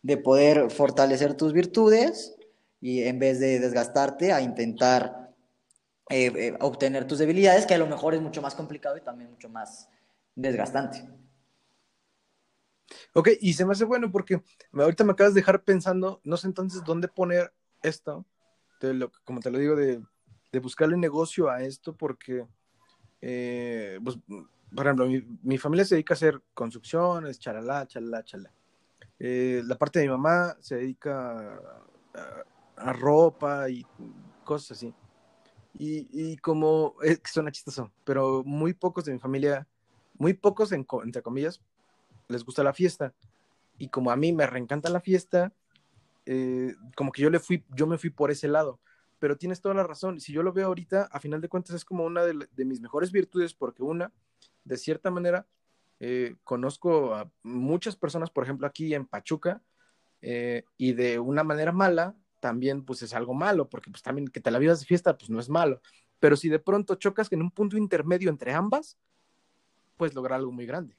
[0.04, 2.36] de poder fortalecer tus virtudes
[2.82, 5.32] y en vez de desgastarte a intentar
[6.10, 9.30] eh, eh, obtener tus debilidades, que a lo mejor es mucho más complicado y también
[9.30, 9.90] mucho más
[10.42, 11.08] desgastante.
[13.14, 14.42] Ok, y se me hace bueno porque
[14.74, 18.26] ahorita me acabas de dejar pensando, no sé entonces dónde poner esto,
[19.24, 20.02] como te lo digo, de,
[20.52, 22.48] de buscarle negocio a esto, porque,
[23.22, 24.18] eh, pues,
[24.76, 28.54] por ejemplo, mi, mi familia se dedica a hacer construcciones, chalala, chalala, chalala.
[29.20, 31.60] Eh, la parte de mi mamá se dedica
[32.16, 32.44] a,
[32.78, 33.86] a ropa y
[34.44, 34.94] cosas así.
[35.78, 39.68] Y, y como, es que suena chistoso, pero muy pocos de mi familia,
[40.20, 41.62] muy pocos, en entre comillas,
[42.28, 43.16] les gusta la fiesta.
[43.80, 45.52] Y como a mí me reencanta la fiesta,
[46.28, 48.80] eh, como que yo, le fui, yo me fui por ese lado.
[49.18, 50.20] Pero tienes toda la razón.
[50.20, 52.82] Si yo lo veo ahorita, a final de cuentas es como una de, de mis
[52.82, 54.14] mejores virtudes, porque una,
[54.64, 55.48] de cierta manera,
[56.00, 59.62] eh, conozco a muchas personas, por ejemplo, aquí en Pachuca,
[60.22, 64.40] eh, y de una manera mala, también pues es algo malo, porque pues también que
[64.40, 65.82] te la vivas de fiesta, pues no es malo.
[66.20, 68.98] Pero si de pronto chocas en un punto intermedio entre ambas,
[70.00, 70.96] puedes lograr algo muy grande.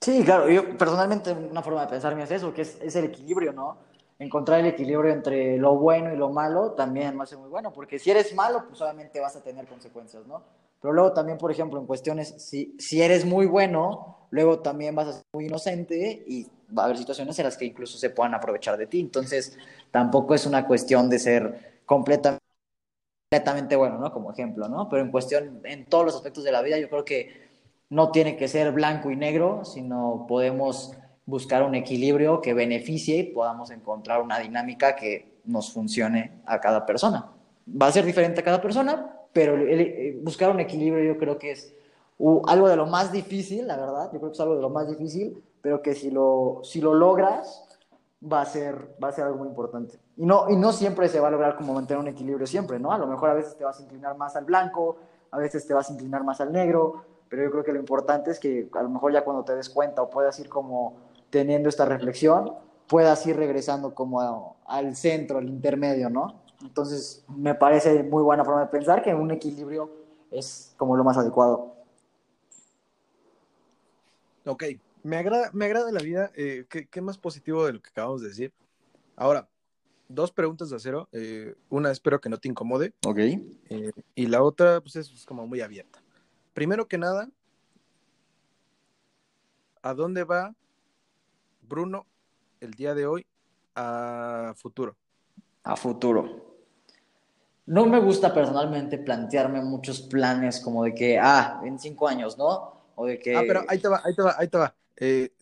[0.00, 3.52] Sí, claro, yo personalmente una forma de pensar es eso, que es, es el equilibrio,
[3.52, 3.78] ¿no?
[4.18, 7.98] Encontrar el equilibrio entre lo bueno y lo malo también me hace muy bueno, porque
[7.98, 10.42] si eres malo, pues obviamente vas a tener consecuencias, ¿no?
[10.80, 15.08] Pero luego también, por ejemplo, en cuestiones, si, si eres muy bueno, luego también vas
[15.08, 16.46] a ser muy inocente y
[16.76, 19.00] va a haber situaciones en las que incluso se puedan aprovechar de ti.
[19.00, 19.58] Entonces,
[19.90, 22.44] tampoco es una cuestión de ser completamente
[23.34, 24.12] completamente bueno, ¿no?
[24.12, 24.88] Como ejemplo, ¿no?
[24.88, 27.43] Pero en cuestión, en todos los aspectos de la vida, yo creo que
[27.90, 30.92] no tiene que ser blanco y negro, sino podemos
[31.26, 36.84] buscar un equilibrio que beneficie y podamos encontrar una dinámica que nos funcione a cada
[36.84, 37.30] persona.
[37.68, 41.52] Va a ser diferente a cada persona, pero eh, buscar un equilibrio yo creo que
[41.52, 41.74] es
[42.46, 44.88] algo de lo más difícil, la verdad, yo creo que es algo de lo más
[44.88, 47.64] difícil, pero que si lo, si lo logras,
[48.22, 49.98] va a, ser, va a ser algo muy importante.
[50.16, 52.92] Y no, y no siempre se va a lograr como mantener un equilibrio siempre, ¿no?
[52.92, 54.96] A lo mejor a veces te vas a inclinar más al blanco,
[55.30, 57.04] a veces te vas a inclinar más al negro,
[57.34, 59.68] pero yo creo que lo importante es que a lo mejor ya cuando te des
[59.68, 62.54] cuenta o puedas ir como teniendo esta reflexión,
[62.86, 66.44] puedas ir regresando como al centro, al intermedio, ¿no?
[66.62, 69.90] Entonces, me parece muy buena forma de pensar que un equilibrio
[70.30, 71.74] es como lo más adecuado.
[74.44, 74.62] Ok,
[75.02, 76.30] me agrada, me agrada la vida.
[76.36, 78.52] Eh, ¿qué, más positivo de lo que acabamos de decir?
[79.16, 79.48] Ahora,
[80.06, 81.08] dos preguntas de acero.
[81.10, 82.92] Eh, una espero que no te incomode.
[83.04, 83.18] Ok.
[83.18, 86.03] Eh, y la otra, pues es como muy abierta.
[86.54, 87.28] Primero que nada,
[89.82, 90.54] ¿a dónde va
[91.62, 92.06] Bruno
[92.60, 93.26] el día de hoy
[93.74, 94.96] a futuro?
[95.64, 96.54] A futuro.
[97.66, 102.84] No me gusta personalmente plantearme muchos planes como de que, ah, en cinco años, ¿no?
[102.94, 103.34] O de que...
[103.34, 104.76] Ah, pero ahí te va, ahí te va, ahí te va.
[104.96, 105.32] Eh,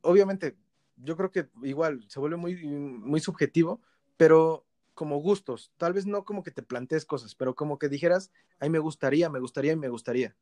[0.00, 0.56] obviamente,
[0.96, 3.82] yo creo que igual se vuelve muy, muy subjetivo,
[4.16, 4.64] pero
[4.94, 8.70] como gustos, tal vez no como que te plantees cosas, pero como que dijeras, ahí
[8.70, 10.34] me gustaría, me gustaría y me gustaría.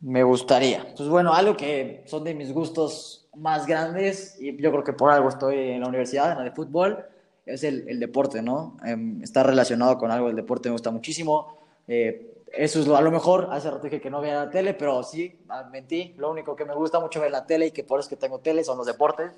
[0.00, 0.94] Me gustaría.
[0.96, 5.10] Pues bueno, algo que son de mis gustos más grandes, y yo creo que por
[5.10, 7.04] algo estoy en la universidad, en la de fútbol,
[7.46, 8.76] es el, deporte, ¿no?
[8.84, 11.58] Em, está relacionado con algo del deporte, me gusta muchísimo.
[11.88, 14.74] Eh, eso es lo, a lo mejor, hace rato dije que no veía la tele,
[14.74, 15.38] pero sí,
[15.72, 16.14] mentí.
[16.18, 18.38] Lo único que me gusta mucho ver la tele y que por eso que tengo
[18.40, 19.32] tele son los deportes.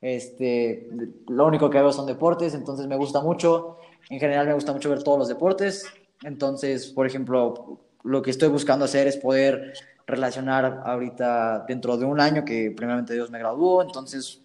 [0.00, 0.88] Este,
[1.28, 3.78] lo único que veo son deportes, entonces me gusta mucho.
[4.10, 5.86] En general me gusta mucho ver todos los deportes.
[6.22, 9.74] Entonces, por ejemplo, lo que estoy buscando hacer es poder
[10.06, 14.42] relacionar ahorita dentro de un año que primeramente Dios me graduó, entonces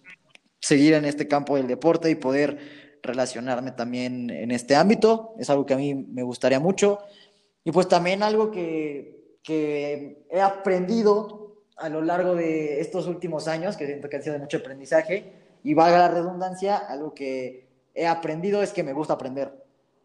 [0.60, 2.58] seguir en este campo del deporte y poder
[3.02, 5.34] relacionarme también en este ámbito.
[5.38, 7.00] Es algo que a mí me gustaría mucho.
[7.62, 13.76] Y pues también algo que, que he aprendido a lo largo de estos últimos años,
[13.76, 15.32] que siento que ha sido de mucho aprendizaje,
[15.62, 19.63] y valga la redundancia, algo que he aprendido es que me gusta aprender.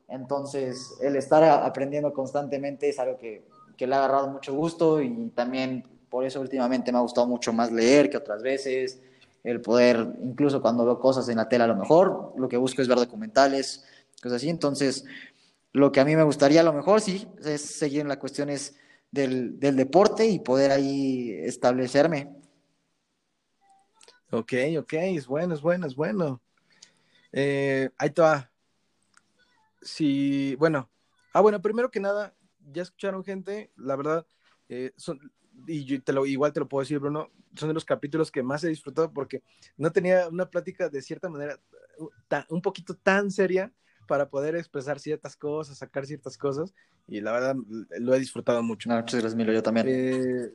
[0.10, 3.46] Entonces, el estar aprendiendo constantemente es algo que,
[3.78, 7.54] que le ha agarrado mucho gusto y también por eso últimamente me ha gustado mucho
[7.54, 9.00] más leer que otras veces,
[9.44, 12.82] el poder, incluso cuando veo cosas en la tela a lo mejor, lo que busco
[12.82, 13.86] es ver documentales,
[14.22, 14.50] cosas así.
[14.50, 15.06] Entonces,
[15.72, 18.76] lo que a mí me gustaría a lo mejor, sí, es seguir en las cuestiones
[19.12, 22.30] del, del deporte y poder ahí establecerme.
[24.32, 26.42] Ok, ok, es bueno, es bueno, es bueno.
[27.32, 28.49] Eh, ahí te va.
[29.82, 30.90] Sí, bueno.
[31.34, 32.36] Ah, bueno, primero que nada,
[32.72, 34.26] ya escucharon gente, la verdad,
[34.68, 35.32] eh, son,
[35.68, 38.44] y yo te lo, igual te lo puedo decir, Bruno, son de los capítulos que
[38.44, 39.44] más he disfrutado porque
[39.78, 41.60] no tenía una plática de cierta manera
[42.50, 43.72] un poquito tan seria
[44.08, 46.74] para poder expresar ciertas cosas, sacar ciertas cosas,
[47.08, 47.56] y la verdad
[48.00, 48.90] lo he disfrutado mucho.
[48.90, 49.88] No, muchas gracias, Milo, yo también.
[49.88, 50.54] Eh,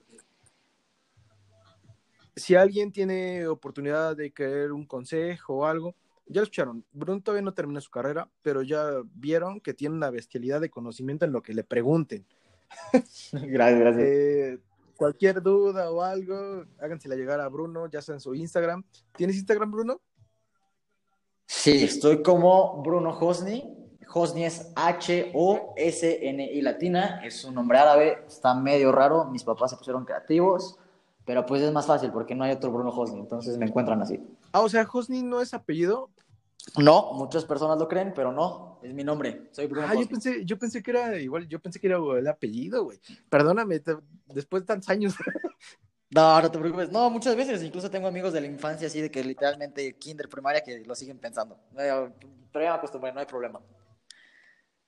[2.36, 5.94] si alguien tiene oportunidad de querer un consejo o algo,
[6.26, 6.84] ya lo escucharon.
[6.92, 11.24] Bruno todavía no termina su carrera, pero ya vieron que tiene una bestialidad de conocimiento
[11.24, 12.26] en lo que le pregunten.
[13.32, 14.04] gracias, gracias.
[14.04, 14.58] Eh,
[14.96, 18.84] cualquier duda o algo, hágansela llegar a Bruno, ya sea en su Instagram.
[19.16, 20.00] ¿Tienes Instagram, Bruno?
[21.46, 23.80] Sí, estoy como Bruno Hosni.
[24.12, 27.20] Hosni es H-O-S-N-I latina.
[27.24, 29.26] Es un nombre árabe, está medio raro.
[29.26, 30.78] Mis papás se pusieron creativos,
[31.24, 34.20] pero pues es más fácil porque no hay otro Bruno Hosni, entonces me encuentran así.
[34.52, 36.10] Ah, o sea, Hosni no es apellido.
[36.78, 39.48] No, muchas personas lo creen, pero no, es mi nombre.
[39.52, 39.86] Soy Bruno.
[39.88, 43.00] Ah, yo pensé, yo pensé que era igual, yo pensé que era el apellido, güey.
[43.28, 43.82] Perdóname,
[44.26, 45.14] después de tantos años.
[46.10, 46.92] No, no te preocupes.
[46.92, 50.62] No, muchas veces incluso tengo amigos de la infancia así de que literalmente kinder, primaria,
[50.62, 51.58] que lo siguen pensando.
[51.74, 52.14] Pero
[52.54, 53.60] ya me acostumbré, no hay problema.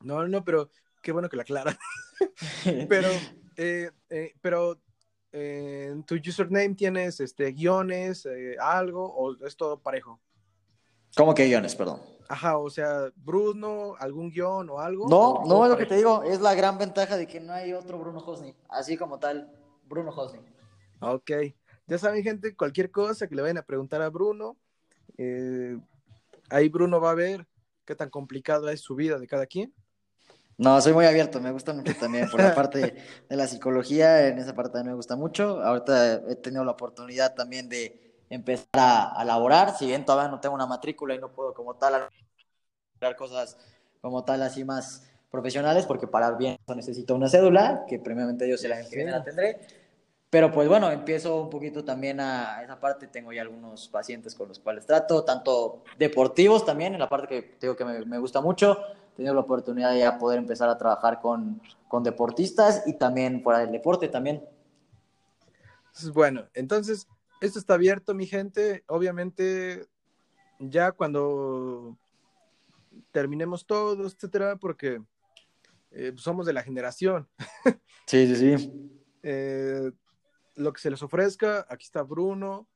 [0.02, 0.70] No, no, pero
[1.02, 1.76] qué bueno que la aclara.
[2.88, 3.08] pero,
[3.56, 4.78] eh, eh, pero
[5.38, 8.26] eh, en tu username tienes este guiones,
[8.58, 10.18] algo, o es todo parejo.
[11.14, 12.00] ¿Cómo que guiones, perdón?
[12.28, 15.08] Ajá, o sea, Bruno, algún guion o algo.
[15.08, 17.74] No, no es lo que te digo, es la gran ventaja de que no hay
[17.74, 19.52] otro Bruno Hosni, así como tal,
[19.84, 20.40] Bruno Hosni.
[21.00, 21.30] Ok,
[21.86, 24.56] ya saben gente, cualquier cosa que le vayan a preguntar a Bruno,
[25.18, 25.78] eh,
[26.48, 27.46] ahí Bruno va a ver
[27.84, 29.74] qué tan complicado es su vida de cada quien.
[30.58, 32.94] No, soy muy abierto, me gusta mucho también por la parte
[33.28, 35.62] de la psicología, en esa parte también me gusta mucho.
[35.62, 40.54] Ahorita he tenido la oportunidad también de empezar a, laborar, si bien todavía no tengo
[40.54, 43.58] una matrícula y no puedo como tal hablar cosas
[44.00, 48.68] como tal así más profesionales, porque para bien necesito una cédula, que previamente yo sé
[48.68, 49.58] la que la tendré
[50.30, 53.08] Pero pues bueno, empiezo un poquito también a esa parte.
[53.08, 57.56] Tengo ya algunos pacientes con los cuales trato, tanto deportivos también, en la parte que
[57.60, 58.78] digo que me, me gusta mucho.
[59.16, 63.60] Tenido la oportunidad de ya poder empezar a trabajar con, con deportistas y también fuera
[63.60, 64.42] del deporte también.
[66.12, 67.08] Bueno, entonces,
[67.40, 68.84] esto está abierto, mi gente.
[68.88, 69.86] Obviamente,
[70.58, 71.96] ya cuando
[73.12, 75.00] terminemos todo, etcétera, porque
[75.90, 77.28] eh, somos de la generación.
[78.08, 78.90] Sí, sí, sí.
[79.24, 79.90] Eh,
[80.54, 82.68] lo que se les ofrezca, aquí está Bruno.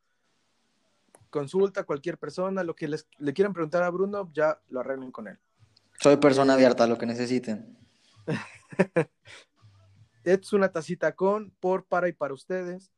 [1.30, 5.12] Consulta a cualquier persona, lo que les, le quieran preguntar a Bruno, ya lo arreglen
[5.12, 5.38] con él.
[6.00, 7.76] Soy persona abierta a lo que necesiten.
[10.24, 12.90] es una tacita con, por, para y para ustedes.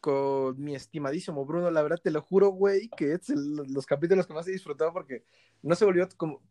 [0.00, 4.26] Con mi estimadísimo Bruno, la verdad te lo juro, güey, que es el- los capítulos
[4.26, 5.24] que más he disfrutado porque
[5.62, 6.42] no se volvió como,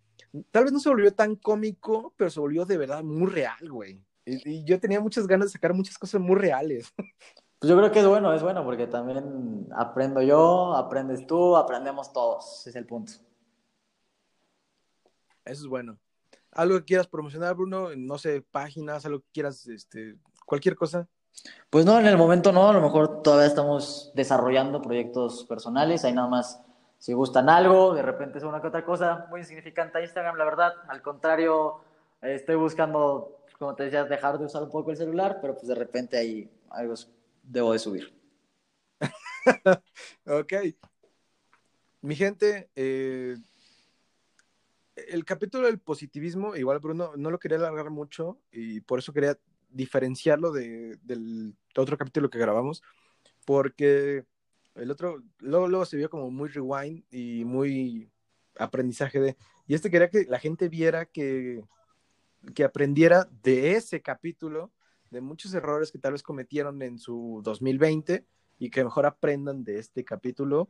[0.52, 4.04] tal vez no se volvió tan cómico, pero se volvió de verdad muy real, güey.
[4.26, 6.92] Y, y yo tenía muchas ganas de sacar muchas cosas muy reales.
[7.60, 12.12] Pues yo creo que es bueno, es bueno, porque también aprendo yo, aprendes tú, aprendemos
[12.12, 12.68] todos.
[12.68, 13.14] Es el punto.
[15.46, 15.98] Eso es bueno.
[16.52, 20.16] Algo que quieras promocionar, Bruno, no sé, páginas, algo que quieras, este,
[20.46, 21.08] cualquier cosa.
[21.70, 26.14] Pues no, en el momento no, a lo mejor todavía estamos desarrollando proyectos personales, ahí
[26.14, 26.62] nada más
[27.00, 30.46] si gustan algo, de repente es una que otra cosa muy insignificante a Instagram, la
[30.46, 31.82] verdad, al contrario,
[32.22, 35.76] estoy buscando, como te decía, dejar de usar un poco el celular, pero pues de
[35.76, 36.94] repente ahí algo
[37.44, 38.14] debo de subir.
[40.26, 40.54] Ok.
[42.00, 43.36] Mi gente, eh,
[44.96, 49.38] el capítulo del positivismo, igual Bruno, no lo quería alargar mucho y por eso quería
[49.70, 52.84] diferenciarlo de, del otro capítulo que grabamos,
[53.46, 54.26] porque
[54.76, 58.12] el otro, luego, luego se vio como muy rewind y muy
[58.58, 59.38] aprendizaje de...
[59.68, 61.64] Y este quería que la gente viera que,
[62.54, 64.72] que aprendiera de ese capítulo,
[65.10, 68.26] de muchos errores que tal vez cometieron en su 2020
[68.60, 70.70] y que mejor aprendan de este capítulo,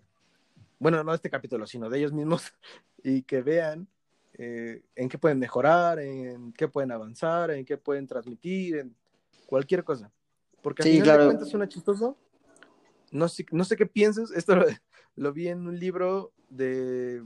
[0.80, 2.53] bueno, no de este capítulo, sino de ellos mismos,
[3.03, 3.88] y que vean
[4.34, 8.95] eh, en qué pueden mejorar, en qué pueden avanzar, en qué pueden transmitir, en
[9.45, 10.11] cualquier cosa.
[10.61, 11.21] Porque al Sí, final claro.
[11.23, 12.17] de cuentas suena chistoso.
[13.11, 14.65] No sé, no sé qué piensas, esto lo,
[15.15, 17.23] lo vi en un libro de,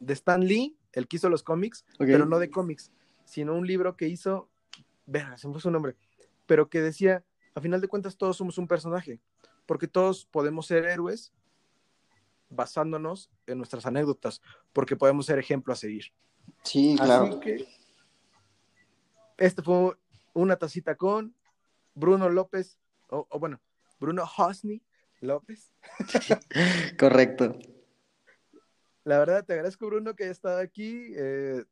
[0.00, 2.90] de Stan Lee, el que hizo los cómics, pero no de cómics,
[3.24, 4.50] sino un libro que hizo,
[5.06, 5.96] verga, se me fue su nombre,
[6.46, 7.24] pero que decía,
[7.54, 9.20] a final de cuentas todos somos un personaje,
[9.64, 11.32] porque todos podemos ser héroes
[12.50, 16.06] basándonos en nuestras anécdotas, porque podemos ser ejemplo a seguir.
[16.62, 17.66] Sí, Así que
[19.38, 19.96] este fue
[20.32, 21.34] una tacita con
[21.94, 22.78] Bruno López,
[23.08, 23.60] o, o bueno,
[23.98, 24.82] Bruno Hosni
[25.20, 25.72] López.
[26.98, 27.58] correcto.
[29.04, 31.12] La verdad, te agradezco, Bruno, que hayas estado aquí.
[31.16, 31.64] eh,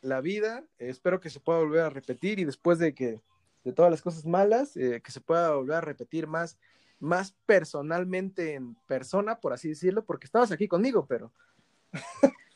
[0.00, 3.20] la vida, eh, espero que se pueda volver a repetir y después de que
[3.64, 6.58] de todas las cosas malas, eh, que se pueda volver a repetir más,
[7.00, 11.32] más personalmente en persona, por así decirlo, porque estabas aquí conmigo, pero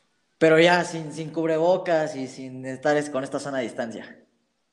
[0.43, 4.27] Pero ya sin, sin cubrebocas y sin estar es- con esta sana distancia.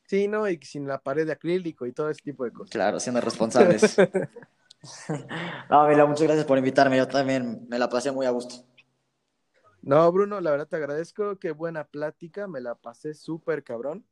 [0.07, 0.49] sí, ¿no?
[0.49, 2.71] Y sin la pared de acrílico y todo ese tipo de cosas.
[2.71, 3.95] Claro, siendo responsables.
[5.69, 6.97] no, Mila, muchas gracias por invitarme.
[6.97, 8.65] Yo también me la pasé muy a gusto.
[9.83, 14.03] No, Bruno, la verdad te agradezco, qué buena plática, me la pasé súper cabrón.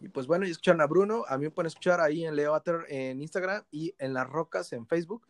[0.00, 2.56] Y pues bueno, y escucharon a Bruno, a mí me pueden escuchar ahí en Leo
[2.56, 5.28] Ater en Instagram y en Las Rocas en Facebook.